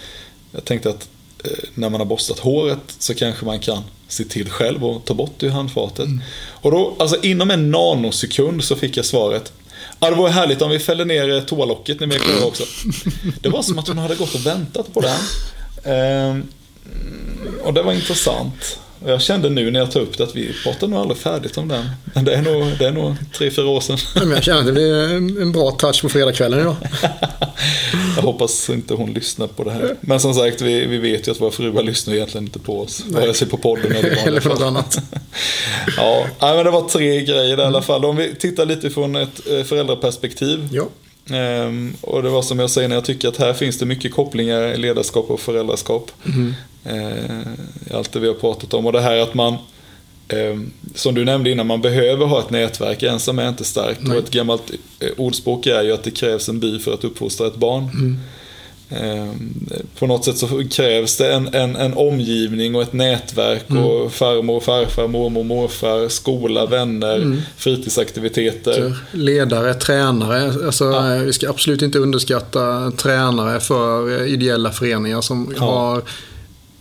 [0.51, 1.09] jag tänkte att
[1.43, 5.13] eh, när man har borstat håret så kanske man kan se till själv och ta
[5.13, 6.07] bort det ur handfatet.
[6.49, 9.53] Och då, alltså inom en nanosekund så fick jag svaret
[9.99, 12.63] Ja, det vore härligt om vi fällde ner eh, toalocket när vi är klara också.
[13.41, 15.17] Det var som att hon hade gått och väntat på det.
[15.83, 16.47] Ehm,
[17.63, 18.79] och det var intressant.
[19.03, 21.57] Och jag kände nu när jag tar upp det att vi pratar nog aldrig färdigt
[21.57, 21.85] om den.
[22.13, 23.97] Men det är nog, det är nog tre, fyra år sedan.
[24.15, 26.75] Men jag känner att det blir en bra touch på fredagskvällen idag.
[28.15, 29.95] Jag hoppas inte hon lyssnar på det här.
[30.01, 33.03] Men som sagt, vi, vi vet ju att våra fruar lyssnar egentligen inte på oss.
[33.05, 34.97] Vare sig på podden eller Eller på något annat.
[35.97, 38.05] Ja, men det var tre grejer där i alla fall.
[38.05, 40.69] Om vi tittar lite från ett eh, föräldraperspektiv.
[40.71, 40.85] Ja.
[41.29, 44.13] Ehm, och det var som jag säger när jag tycker att här finns det mycket
[44.13, 46.11] kopplingar i ledarskap och föräldraskap.
[46.25, 46.53] Mm.
[47.89, 48.85] I allt det vi har pratat om.
[48.85, 49.55] Och det här att man,
[50.27, 53.03] ehm, som du nämnde innan, man behöver ha ett nätverk.
[53.03, 53.97] Ensam är inte stark.
[54.01, 54.17] Nej.
[54.17, 57.47] Och ett gammalt eh, ordspråk är ju att det krävs en by för att uppfostra
[57.47, 57.83] ett barn.
[57.83, 58.19] Mm.
[58.89, 59.69] Ehm,
[59.99, 63.83] På något sätt så krävs det en, en, en omgivning och ett nätverk Mm.
[63.83, 67.41] och farmor, farfar, mormor, morfar, skola, vänner, Mm.
[67.57, 68.97] fritidsaktiviteter.
[69.11, 70.65] Ledare, tränare.
[70.65, 71.15] Alltså, Ja.
[71.15, 75.63] eh, Vi ska absolut inte underskatta tränare för eh, ideella föreningar som Ja.
[75.65, 76.01] har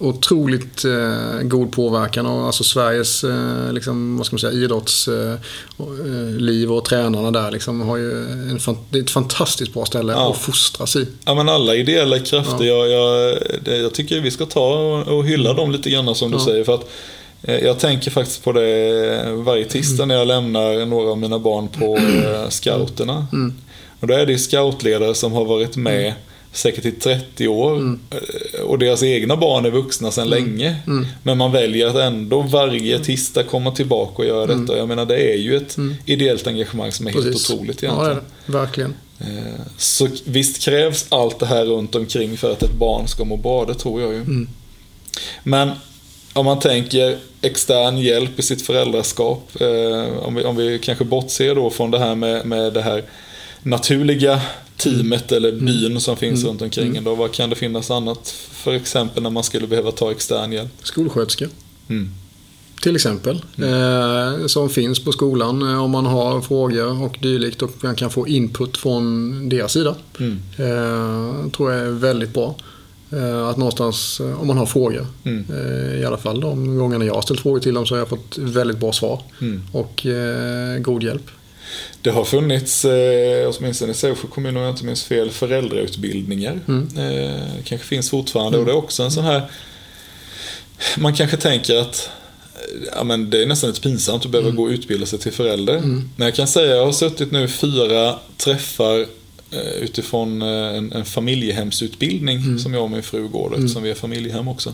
[0.03, 2.27] otroligt eh, god påverkan.
[2.27, 5.38] Och alltså Sveriges eh, liksom, vad ska man säga, idrottsliv
[5.79, 8.59] eh, liv och tränarna där liksom, har ju en,
[8.91, 10.31] det är ett fantastiskt bra ställe Ja.
[10.31, 11.07] att fostras i.
[11.25, 15.25] Ja men alla ideella krafter, jag, jag, det, jag tycker vi ska ta och, och
[15.25, 16.45] hylla dem lite grann som du Ja.
[16.45, 16.65] säger.
[16.65, 16.91] För att
[17.43, 21.69] eh, jag tänker faktiskt på det varje tisdag när jag lämnar några av mina barn
[21.69, 23.27] på eh, scouterna.
[23.33, 23.55] Mm.
[24.01, 26.15] Och då är det scoutledare som har varit med
[26.53, 27.77] säkert i 30 år.
[27.77, 28.01] Mm.
[28.11, 30.77] Eh, Och deras egna barn är vuxna sedan länge.
[30.87, 31.07] Mm.
[31.23, 34.77] Men man väljer att ändå varje tisdag komma tillbaka och göra detta.
[34.77, 37.33] Jag menar det är ju ett ideellt engagemang som är helt Mm.
[37.33, 37.51] Precis.
[37.51, 38.17] otroligt Ja, det egentligen.
[38.19, 38.59] är det.
[38.59, 38.95] Verkligen.
[39.21, 43.37] Eh, Så visst krävs allt det här runt omkring för att ett barn ska må
[43.37, 44.19] bra, det tror jag ju.
[44.21, 44.49] Mm.
[45.43, 45.71] Men
[46.33, 51.55] om man tänker extern hjälp i sitt föräldraskap, eh, om, vi, om vi kanske bortser
[51.55, 53.05] då från det här med, med det här
[53.62, 54.41] naturliga
[54.83, 58.73] teamet eller byn som finns runt omkring en då, vad kan det finnas annat för
[58.73, 60.71] exempel när man skulle behöva ta extern hjälp?
[60.83, 61.49] Skolsköterska.
[61.88, 62.11] Mm.
[62.83, 63.45] Till exempel.
[63.57, 68.11] Eh, som finns på skolan eh, om man har frågor och dylikt och man kan
[68.11, 69.95] få input från deras sida.
[70.18, 70.38] Mm.
[70.57, 72.55] Eh, tror jag är väldigt bra.
[73.12, 75.07] Eh, att någonstans, eh, om man har frågor.
[75.25, 75.45] Mm.
[75.51, 78.09] Eh, I alla fall de gångerna jag har ställt frågor till dem så har jag
[78.09, 79.23] fått väldigt bra svar.
[79.40, 79.62] Mm.
[79.73, 81.31] Och eh, god hjälp.
[82.03, 86.61] Det har funnits, eh, åtminstone i Sävsjö kommun om jag inte minns fel, föräldrautbildningar.
[86.69, 86.89] Mm.
[86.99, 89.43] Eh, kanske finns fortfarande och det är också en sån här...
[90.99, 92.11] Man kanske tänker att
[92.97, 94.57] ja, men det är nästan lite pinsamt att behöva Mm.
[94.57, 95.81] gå och utbilda sig till förälder.
[95.81, 99.01] Men jag kan säga, jag har suttit nu fyra träffar
[99.51, 102.59] eh, utifrån eh, en, en familjehemsutbildning Mm.
[102.59, 104.73] som jag och min fru går, då, eftersom vi är familjehem också.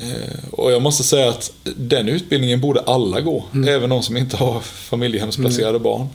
[0.00, 3.68] Eh, Och jag måste säga att den utbildningen borde alla gå, Mm.
[3.68, 6.06] även de som inte har familjehemsplacerade barn.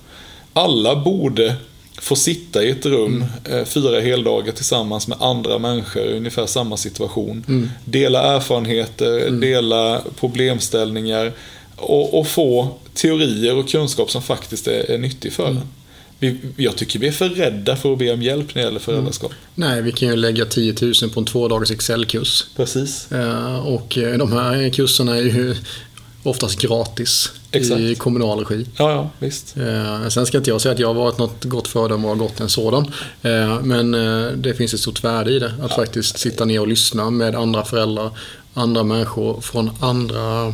[0.54, 1.56] Alla borde
[2.02, 3.60] få sitta i ett rum Mm.
[3.60, 7.46] eh, fyra heldagar tillsammans med andra människor i ungefär samma situation.
[7.48, 7.70] Mm.
[7.86, 11.32] Dela erfarenheter, dela problemställningar
[11.76, 15.58] och, och få teorier och kunskap som faktiskt är, är nyttig för Mm.
[15.58, 15.64] en.
[16.24, 18.80] Vi, jag tycker vi är för rädda för att be om hjälp när det gäller
[18.80, 19.32] föräldraskap.
[19.56, 22.46] Nej, vi kan ju lägga 10 000 på en två dagars Excel-kurs.
[22.56, 23.12] Precis.
[23.12, 25.56] Eh, och eh, de här kurserna är ju
[26.24, 27.82] oftast gratis Exakt.
[27.82, 28.66] i kommunal regi.
[28.78, 29.58] Ja, ja, visst.
[29.58, 32.16] Eh, sen ska inte jag säga att jag har varit något gott föredöme och har
[32.16, 32.92] gått en sådan.
[33.22, 35.54] Eh, men eh, det finns ett stort värde i det.
[35.62, 38.10] Att faktiskt sitta ner och lyssna med andra föräldrar,
[38.54, 40.54] andra människor från andra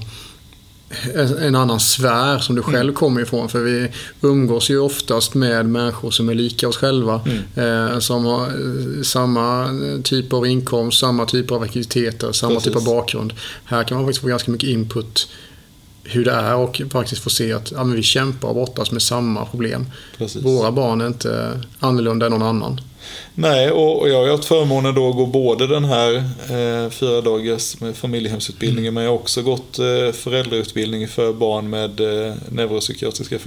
[1.41, 3.49] en, annan sfär som du själv kommer ifrån.
[3.49, 7.21] För vi umgås ju oftast med människor som är lika oss själva.
[7.55, 9.69] Eh, som har eh, samma
[10.03, 12.67] typ av inkomst, samma typ av aktiviteter, samma Precis.
[12.67, 13.33] typ av bakgrund.
[13.65, 15.29] Här kan man faktiskt få ganska mycket input
[16.03, 19.01] hur det är och faktiskt få se att ja, men vi kämpar och brottas med
[19.01, 19.85] samma problem.
[20.17, 20.43] Precis.
[20.43, 22.81] Våra barn är inte annorlunda än någon annan.
[23.35, 26.15] Nej, och jag har haft förmånen då att gå både den här
[26.49, 31.99] eh, fyra dagars med familjehemsutbildningen men jag har också gått eh, föräldrautbildning för barn med
[31.99, 33.39] eh, neuropsykiatriska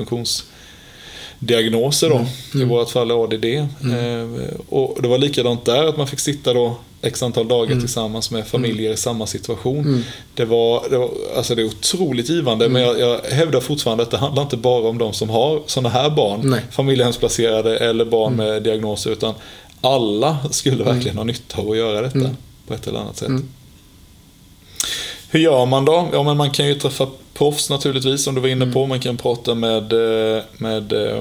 [1.43, 2.27] funktionsdiagnoser då.
[2.61, 3.45] I vårt fall ADD.
[3.45, 8.31] Eh, och det var likadant där, att man fick sitta då x antal dagar tillsammans
[8.31, 10.05] med familjer i samma situation.
[10.35, 14.11] Det, var, det, var, alltså det är otroligt givande men jag, jag hävdar fortfarande att
[14.11, 16.61] det handlar inte bara om de som har sådana här barn, Nej.
[16.71, 19.35] familjehemsplacerade eller barn med diagnoser utan
[19.81, 22.31] alla skulle verkligen ha nytta av att göra detta
[22.67, 23.29] på ett eller annat sätt.
[25.33, 26.09] Hur gör man då?
[26.13, 28.87] Ja, men man kan ju träffa proffs naturligtvis som du var inne på.
[28.87, 29.93] Man kan prata med,
[30.37, 31.19] eh, med eh,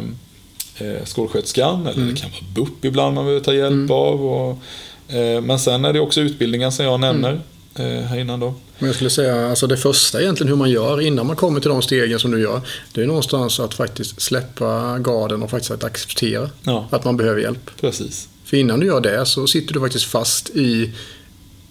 [0.78, 4.26] eh, skolsköterskan eller det kan vara BUP ibland man behöver ta hjälp av.
[4.26, 4.50] Och,
[5.16, 7.42] eh, men sen är det också utbildningen som jag nämner
[7.76, 8.54] eh, här innan då.
[8.80, 11.70] Men jag skulle säga, alltså det första egentligen hur man gör innan man kommer till
[11.70, 12.62] de stegen som du gör.
[12.94, 16.88] Det är någonstans att faktiskt släppa garden och faktiskt att acceptera Ja.
[16.90, 17.72] att man behöver hjälp.
[17.82, 18.28] Precis.
[18.46, 20.92] För innan du gör det så sitter du faktiskt fast i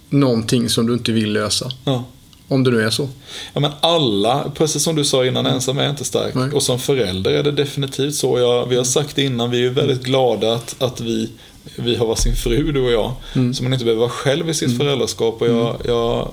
[0.09, 1.71] någonting som du inte vill lösa.
[1.85, 2.03] Ja.
[2.51, 3.09] Om det nu är så.
[3.53, 6.33] Ja men alla, precis som du sa innan, ensam är inte stark.
[6.35, 6.51] Nej.
[6.51, 8.39] Och som förälder är det definitivt så.
[8.39, 11.29] Jag, vi har sagt det innan, vi är väldigt glada att, att vi,
[11.75, 13.13] vi har varsin fru, du och jag.
[13.55, 15.41] Så man inte behöver vara själv i sitt föräldraskap.
[15.41, 16.31] Och jag, jag,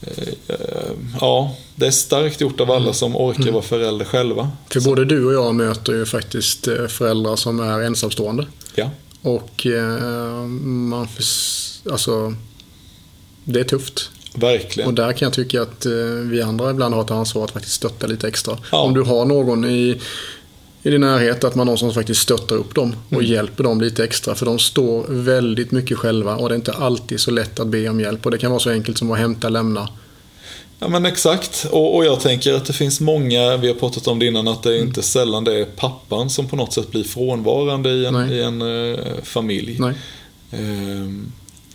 [0.00, 0.34] eh,
[1.20, 4.50] ja, det är starkt gjort av alla som orkar vara förälder själva.
[4.70, 8.46] För både du och jag möter ju faktiskt eh, föräldrar som är ensamstående.
[8.74, 8.90] Ja,
[9.22, 11.08] Och eh, man...
[11.90, 12.34] Alltså...
[13.44, 14.10] Det är tufft.
[14.34, 14.88] Verkligen.
[14.88, 15.92] Och där kan jag tycka att eh,
[16.30, 18.58] vi andra ibland har ett ansvar att faktiskt stötta lite extra.
[18.72, 18.78] Ja.
[18.82, 20.00] Om du har någon i,
[20.82, 23.26] i din närhet, att man någonstans faktiskt stöttar upp dem och Mm.
[23.26, 24.34] hjälper dem lite extra.
[24.34, 27.88] För de står väldigt mycket själva och det är inte alltid så lätt att be
[27.88, 28.24] om hjälp.
[28.24, 29.88] Och det kan vara så enkelt som att hämta, lämna.
[30.80, 31.66] Ja men exakt.
[31.70, 34.62] Och, och jag tänker att det finns många, vi har pratat om det innan, att
[34.62, 38.32] det är inte sällan det är pappan som på något sätt blir frånvarande i en,
[38.32, 39.80] i en eh, familj.
[40.52, 41.32] Ehm,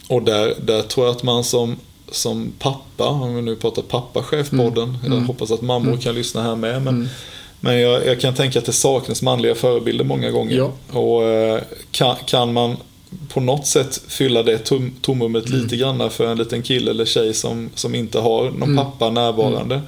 [0.08, 1.76] och där, där tror jag att man som,
[2.12, 6.82] som pappa, om vi nu pratar pappachefpodden, jag hoppas att mammor kan lyssna här med.
[6.82, 7.10] Men,
[7.60, 10.58] men jag, jag kan tänka att det saknas manliga förebilder många gånger.
[10.58, 10.72] Ja.
[11.00, 11.62] Och eh,
[11.92, 12.78] kan, kan man
[13.30, 17.34] på något sätt fylla det tom, tomrummet lite grann för en liten kille eller tjej
[17.34, 19.82] som, som inte har någon pappa närvarande.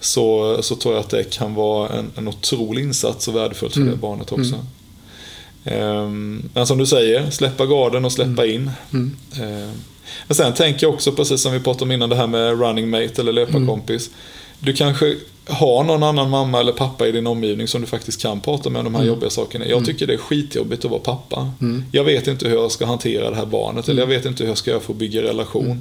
[0.00, 3.80] Så, så tror jag att det kan vara en, en otrolig insats och värdefullt för
[3.80, 4.54] det barnet också.
[5.64, 8.70] Ehm, Men som du säger, släppa garden och släppa in.
[10.26, 12.90] Men sen tänker jag också, precis som vi pratade om innan, det här med running
[12.90, 14.10] mate eller löparkompis.
[14.58, 15.16] Du kanske
[15.48, 18.78] har någon annan mamma eller pappa i din omgivning som du faktiskt kan prata med
[18.78, 19.66] om de här jobbiga sakerna.
[19.66, 21.52] Jag tycker det är skitjobbigt att vara pappa.
[21.92, 24.50] Jag vet inte hur jag ska hantera det här barnet eller jag vet inte hur
[24.50, 25.80] jag ska göra för att bygga relation.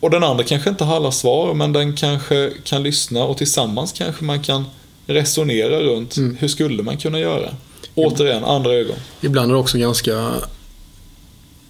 [0.00, 3.92] Och den andra kanske inte har alla svar, men den kanske kan lyssna och tillsammans
[3.92, 4.64] kanske man kan
[5.06, 7.50] resonera runt hur skulle man kunna göra.
[7.94, 8.96] Återigen, andra ögon.
[9.20, 10.32] Ibland är det också ganska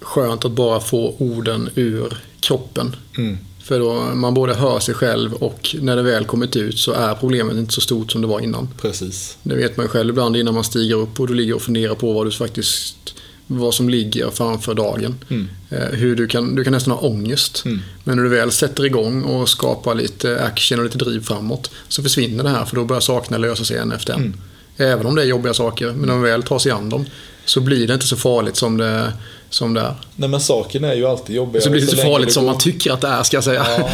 [0.01, 2.97] skönt att bara få orden ur kroppen.
[3.19, 3.39] Mm.
[3.63, 7.15] För då man både hör sig själv och när det väl kommit ut så är
[7.15, 8.69] problemet inte så stort som det var innan.
[8.81, 9.37] Precis.
[9.43, 11.95] Det vet man ju själv ibland innan man stiger upp och du ligger och funderar
[11.95, 13.15] på vad du faktiskt
[13.51, 15.15] vad som ligger framför dagen.
[15.29, 15.49] Mm.
[15.71, 17.63] Eh, Hur du kan, du kan nästan ha ångest.
[17.65, 17.81] Mm.
[18.05, 22.03] Men när du väl sätter igång och skapar lite action och lite driv framåt så
[22.03, 24.21] försvinner det här för då börjar sakerna lösa sig en efter en.
[24.21, 24.41] Mm.
[24.77, 27.07] Även om det är jobbiga saker, men när man väl tar sig an dem
[27.45, 29.13] så blir det inte så farligt som det,
[29.51, 29.95] som det är.
[30.17, 31.63] Nej men saken är ju alltid jobbiga.
[31.63, 33.45] Så blir det så länge farligt som går- man tycker att det är, ska jag
[33.45, 33.67] säga.
[33.79, 33.89] Ja.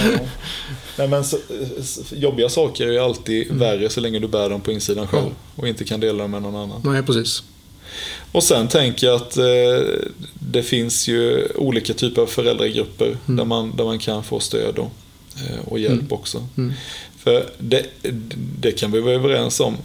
[0.98, 1.36] Nej men så,
[1.82, 5.30] så, jobbiga saker är ju alltid värre så länge du bär dem på insidan själv.
[5.56, 6.80] Och inte kan dela dem med någon annan.
[6.84, 7.42] Nej, precis.
[8.32, 9.44] Och sen tänker jag att eh,
[10.34, 14.90] det finns ju olika typer av föräldragrupper där, man, där man kan få stöd och,
[15.36, 16.46] eh, och hjälp också.
[17.18, 17.86] För det,
[18.60, 19.76] det kan vi vara överens om.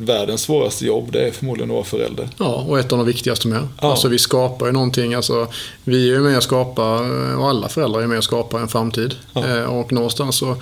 [0.00, 2.28] Världens svåraste jobb det är förmodligen att vara förälder.
[2.38, 3.68] Ja, och ett av de viktigaste med.
[3.82, 3.90] Ja.
[3.90, 5.46] Alltså vi skapar ju någonting, alltså,
[5.84, 7.02] vi är ju med och skapar,
[7.36, 9.14] och alla föräldrar är med och skapar en framtid.
[9.32, 9.46] Ja.
[9.46, 10.56] Eh, Och någonstans så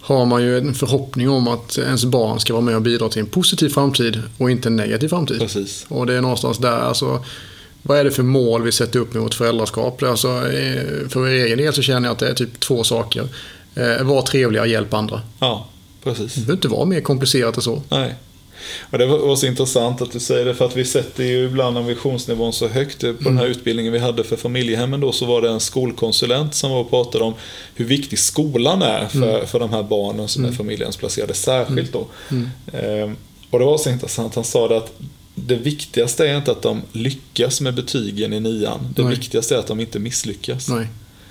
[0.00, 3.20] har man ju en förhoppning om att ens barn ska vara med och bidra till
[3.20, 5.38] en positiv framtid och inte en negativ framtid.
[5.38, 5.86] Precis.
[5.88, 7.24] Och det är någonstans där, alltså,
[7.82, 10.02] vad är det för mål vi sätter upp med vårt föräldraskap?
[10.02, 13.28] Alltså, eh, för egen del så känner jag att det är typ två saker.
[13.74, 15.20] Eh, var trevliga, hjälp andra.
[15.38, 15.66] Ja,
[16.04, 16.34] precis.
[16.34, 17.82] Det behöver inte vara mer komplicerat än så.
[17.88, 18.14] Nej.
[18.90, 21.78] Och det var så intressant att du säger det, för att vi sätter ju ibland
[21.78, 23.00] ambitionsnivån så högt.
[23.00, 26.70] På den här utbildningen vi hade för familjehemmen då så var det en skolkonsulent som
[26.70, 27.34] var och pratade om
[27.74, 32.06] hur viktig skolan är för, för de här barnen som är familjehemsplacerade, särskilt då.
[32.72, 33.16] Ehm,
[33.50, 34.92] och det var så intressant, han sa det att
[35.34, 38.94] det viktigaste är inte att de lyckas med betygen i nian.
[38.96, 39.14] Det Nej.
[39.14, 40.68] viktigaste är att de inte misslyckas.
[40.68, 40.86] Nej,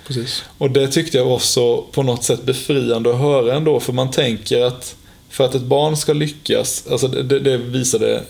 [0.06, 0.44] precis.
[0.58, 4.10] Och det tyckte jag var så på något sätt befriande att höra ändå, för man
[4.10, 4.96] tänker att
[5.32, 8.22] för att ett barn ska lyckas, alltså det, det visade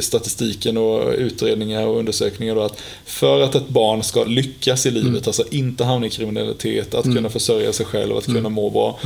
[0.00, 5.26] statistiken och utredningar och undersökningar då att för att ett barn ska lyckas i livet,
[5.26, 8.98] alltså inte hamna i kriminalitet, att kunna försörja sig själv, att kunna må bra,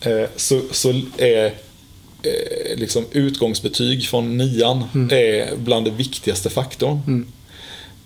[0.00, 1.44] eh, så, så är
[2.22, 7.26] eh, liksom utgångsbetyg från nian är bland det viktigaste faktorn.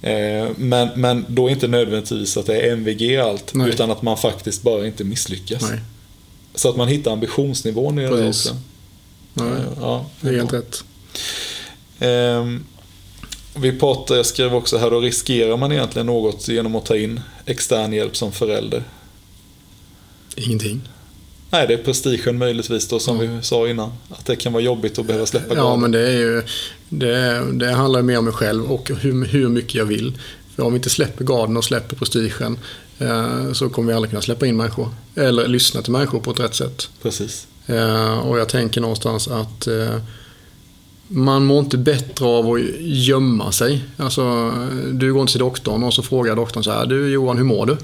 [0.03, 3.69] Eh, Men, men då inte nödvändigtvis att det är MVG allt, Nej.
[3.69, 5.63] utan att man faktiskt bara inte misslyckas.
[5.71, 5.81] Nej,
[6.55, 8.57] Så att man hittar ambitionsnivån i det också.
[9.37, 10.85] Nej, Eh, Ja, det är helt rätt.
[11.99, 12.65] Ehm,
[13.57, 17.21] vi pratade, jag skrev också här, då riskerar man egentligen något genom att ta in
[17.47, 18.83] extern hjälp som förälder?
[20.37, 20.81] Ingenting.
[21.51, 23.93] Nej, det är prestigen möjligtvis då som vi sa innan.
[24.11, 25.81] Att det kan vara jobbigt att behöva släppa Ja, garden.
[25.81, 26.43] men det är ju...
[26.89, 30.19] Det, det handlar mer om mig själv och hur, hur mycket jag vill.
[30.57, 32.59] För om vi inte släpper garden och släpper prestigen
[32.99, 34.89] eh, så kommer vi aldrig kunna släppa in människor.
[35.15, 36.89] Eller lyssna till människor på ett rätt sätt.
[37.03, 37.47] Precis.
[37.67, 39.97] Eh, och jag tänker någonstans att eh,
[41.09, 43.85] man mår inte bättre av att gömma sig.
[43.97, 44.53] Alltså,
[44.93, 47.67] du går inte till doktorn och så frågar doktorn så här, du Johan, hur mår
[47.67, 47.77] du?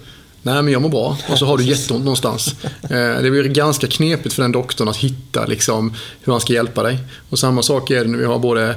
[0.42, 1.18] Nej, men jag mår bra.
[1.30, 2.54] Och så har du jätteont någonstans.
[2.82, 6.82] Eh, det blir ganska knepigt för den doktorn att hitta liksom, hur han ska hjälpa
[6.82, 6.98] dig.
[7.30, 8.76] Och samma sak är det när vi har både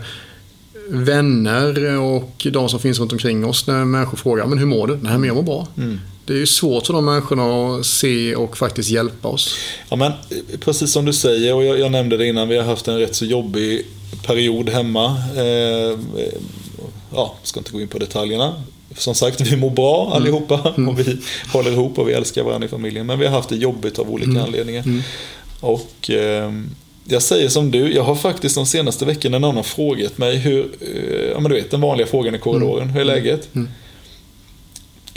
[0.89, 4.97] vänner och de som finns runt omkring oss när människor frågar, men hur mår du?
[5.01, 5.67] Nej, men jag mår bra.
[6.25, 9.57] Det är ju svårt för de människorna att se och faktiskt hjälpa oss.
[9.89, 10.11] Ja, men
[10.59, 13.15] precis som du säger, och jag, jag nämnde det innan, vi har haft en rätt
[13.15, 13.85] så jobbig
[14.25, 15.17] period hemma.
[15.35, 15.89] Eh,
[16.21, 16.33] eh,
[17.13, 18.63] ja, ska inte gå in på detaljerna.
[18.97, 21.17] Som sagt, vi mår bra allihopa och vi
[21.53, 23.05] håller ihop och vi älskar varandra i familjen.
[23.05, 24.83] Men vi har haft det jobbigt av olika anledningar.
[25.59, 26.51] Och eh,
[27.07, 30.69] jag säger som du, jag har faktiskt de senaste veckorna någon har frågat mig hur,
[30.81, 33.49] eh, ja men du vet den vanliga frågan i korridoren, hur är läget?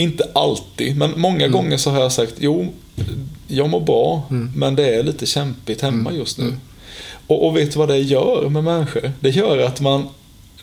[0.01, 2.67] Inte alltid, men många gånger så har jag sagt jo,
[3.49, 4.23] jag mår bra,
[4.57, 6.53] men det är lite kämpigt hemma just nu.
[7.27, 9.13] Och, och vet du vad det gör med människor?
[9.21, 10.09] Det gör att man,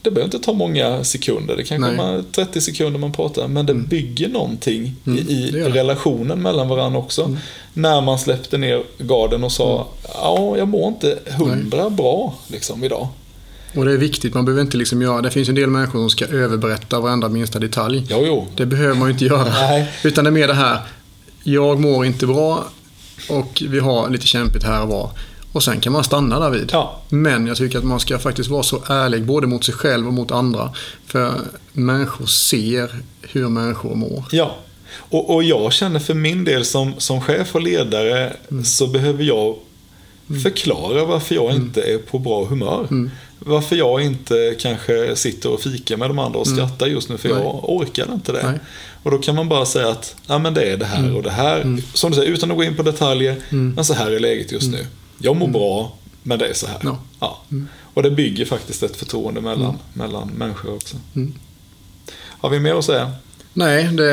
[0.02, 1.98] det behöver inte ta många sekunder, det kanske Nej.
[1.98, 7.38] man 30 sekunder man pratar, men det bygger någonting i, i relationen mellan varandra också.
[7.74, 13.08] När man släppte ner garden och sa, ja, jag mår inte hundra bra liksom idag.
[13.76, 16.10] Och det är viktigt, man behöver inte liksom göra, det finns en del människor som
[16.10, 18.06] ska överberätta varenda minsta detalj.
[18.10, 18.48] Jo, jo.
[18.56, 19.50] Det behöver man ju inte göra.
[19.50, 19.92] Nej.
[20.04, 20.80] Utan det är mer det här,
[21.44, 22.66] jag mår inte bra
[23.30, 25.12] och vi har lite kämpigt här och var.
[25.52, 26.70] Och sen kan man stanna där vid.
[26.72, 27.02] Ja.
[27.10, 30.14] Men jag tycker att man ska faktiskt vara så ärlig både mot sig själv och
[30.14, 30.72] mot andra.
[31.06, 31.34] För
[31.74, 34.26] människor ser hur människor mår.
[34.32, 34.56] Ja,
[34.98, 39.56] och, och jag känner för min del som, som chef och ledare så behöver jag
[40.44, 42.88] förklara varför jag inte är på bra humör.
[43.48, 47.30] Varför jag inte kanske sitter och fikar med de andra och skrattar just nu, för
[47.30, 47.38] Nej.
[47.38, 48.44] jag orkar inte det.
[48.44, 48.60] Nej.
[49.04, 51.32] Och då kan man bara säga att ja, men det är det här och det
[51.32, 51.78] här.
[51.94, 54.72] Som du säger, utan att gå in på detaljer, men så här är läget just
[54.72, 54.86] nu.
[55.18, 56.80] Jag mår bra, men det är så här.
[57.20, 57.42] Ja.
[57.94, 60.98] Och det bygger faktiskt ett förtroende mellan, mellan människor också.
[62.18, 63.12] Har vi mer att säga?
[63.54, 64.12] Nej, det,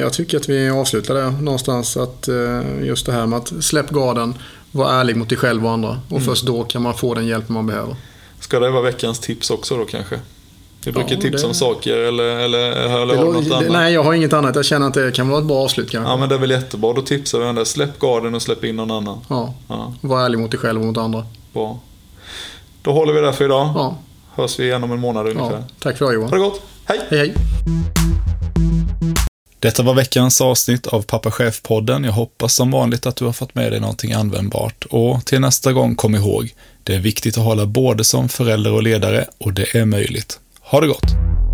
[0.00, 1.96] jag tycker att vi avslutar där någonstans.
[1.96, 4.34] Att eh, just det här med att släpp garden,
[4.70, 6.00] var ärlig mot dig själv och andra.
[6.08, 7.96] Och först då kan man få den hjälp man behöver.
[8.40, 10.20] Ska det vara veckans tips också då kanske?
[10.84, 13.70] Vi brukar Ja, tipsa det- om saker eller, eller, eller Det har du något annat?
[13.72, 14.56] nej, jag har inget annat.
[14.56, 16.10] Jag känner att det kan vara ett bra avslut kanske.
[16.10, 17.64] Ja men det är väl jättebra, då tipsar vi om det.
[17.66, 19.20] Släpp garden och släpp in någon annan.
[19.28, 19.54] Ja.
[19.68, 21.24] Ja, Var ärlig mot dig själv och mot andra.
[21.52, 21.78] bra.
[22.82, 23.72] Då håller vi där för idag.
[23.74, 23.96] Ja.
[24.34, 25.50] Hörs vi igen om en månad ungefär.
[25.52, 25.64] Ja.
[25.82, 26.28] Tack för det Johan.
[26.28, 27.00] Ha det gott, hej!
[27.10, 27.34] Hej hej.
[29.66, 32.04] Detta var veckans avsnitt av Pappa Chef-podden.
[32.04, 34.84] Jag hoppas som vanligt att du har fått med dig någonting användbart.
[34.90, 38.82] Och till nästa gång, kom ihåg, det är viktigt att hålla både som förälder och
[38.82, 40.40] ledare och det är möjligt.
[40.60, 41.45] Ha det gott!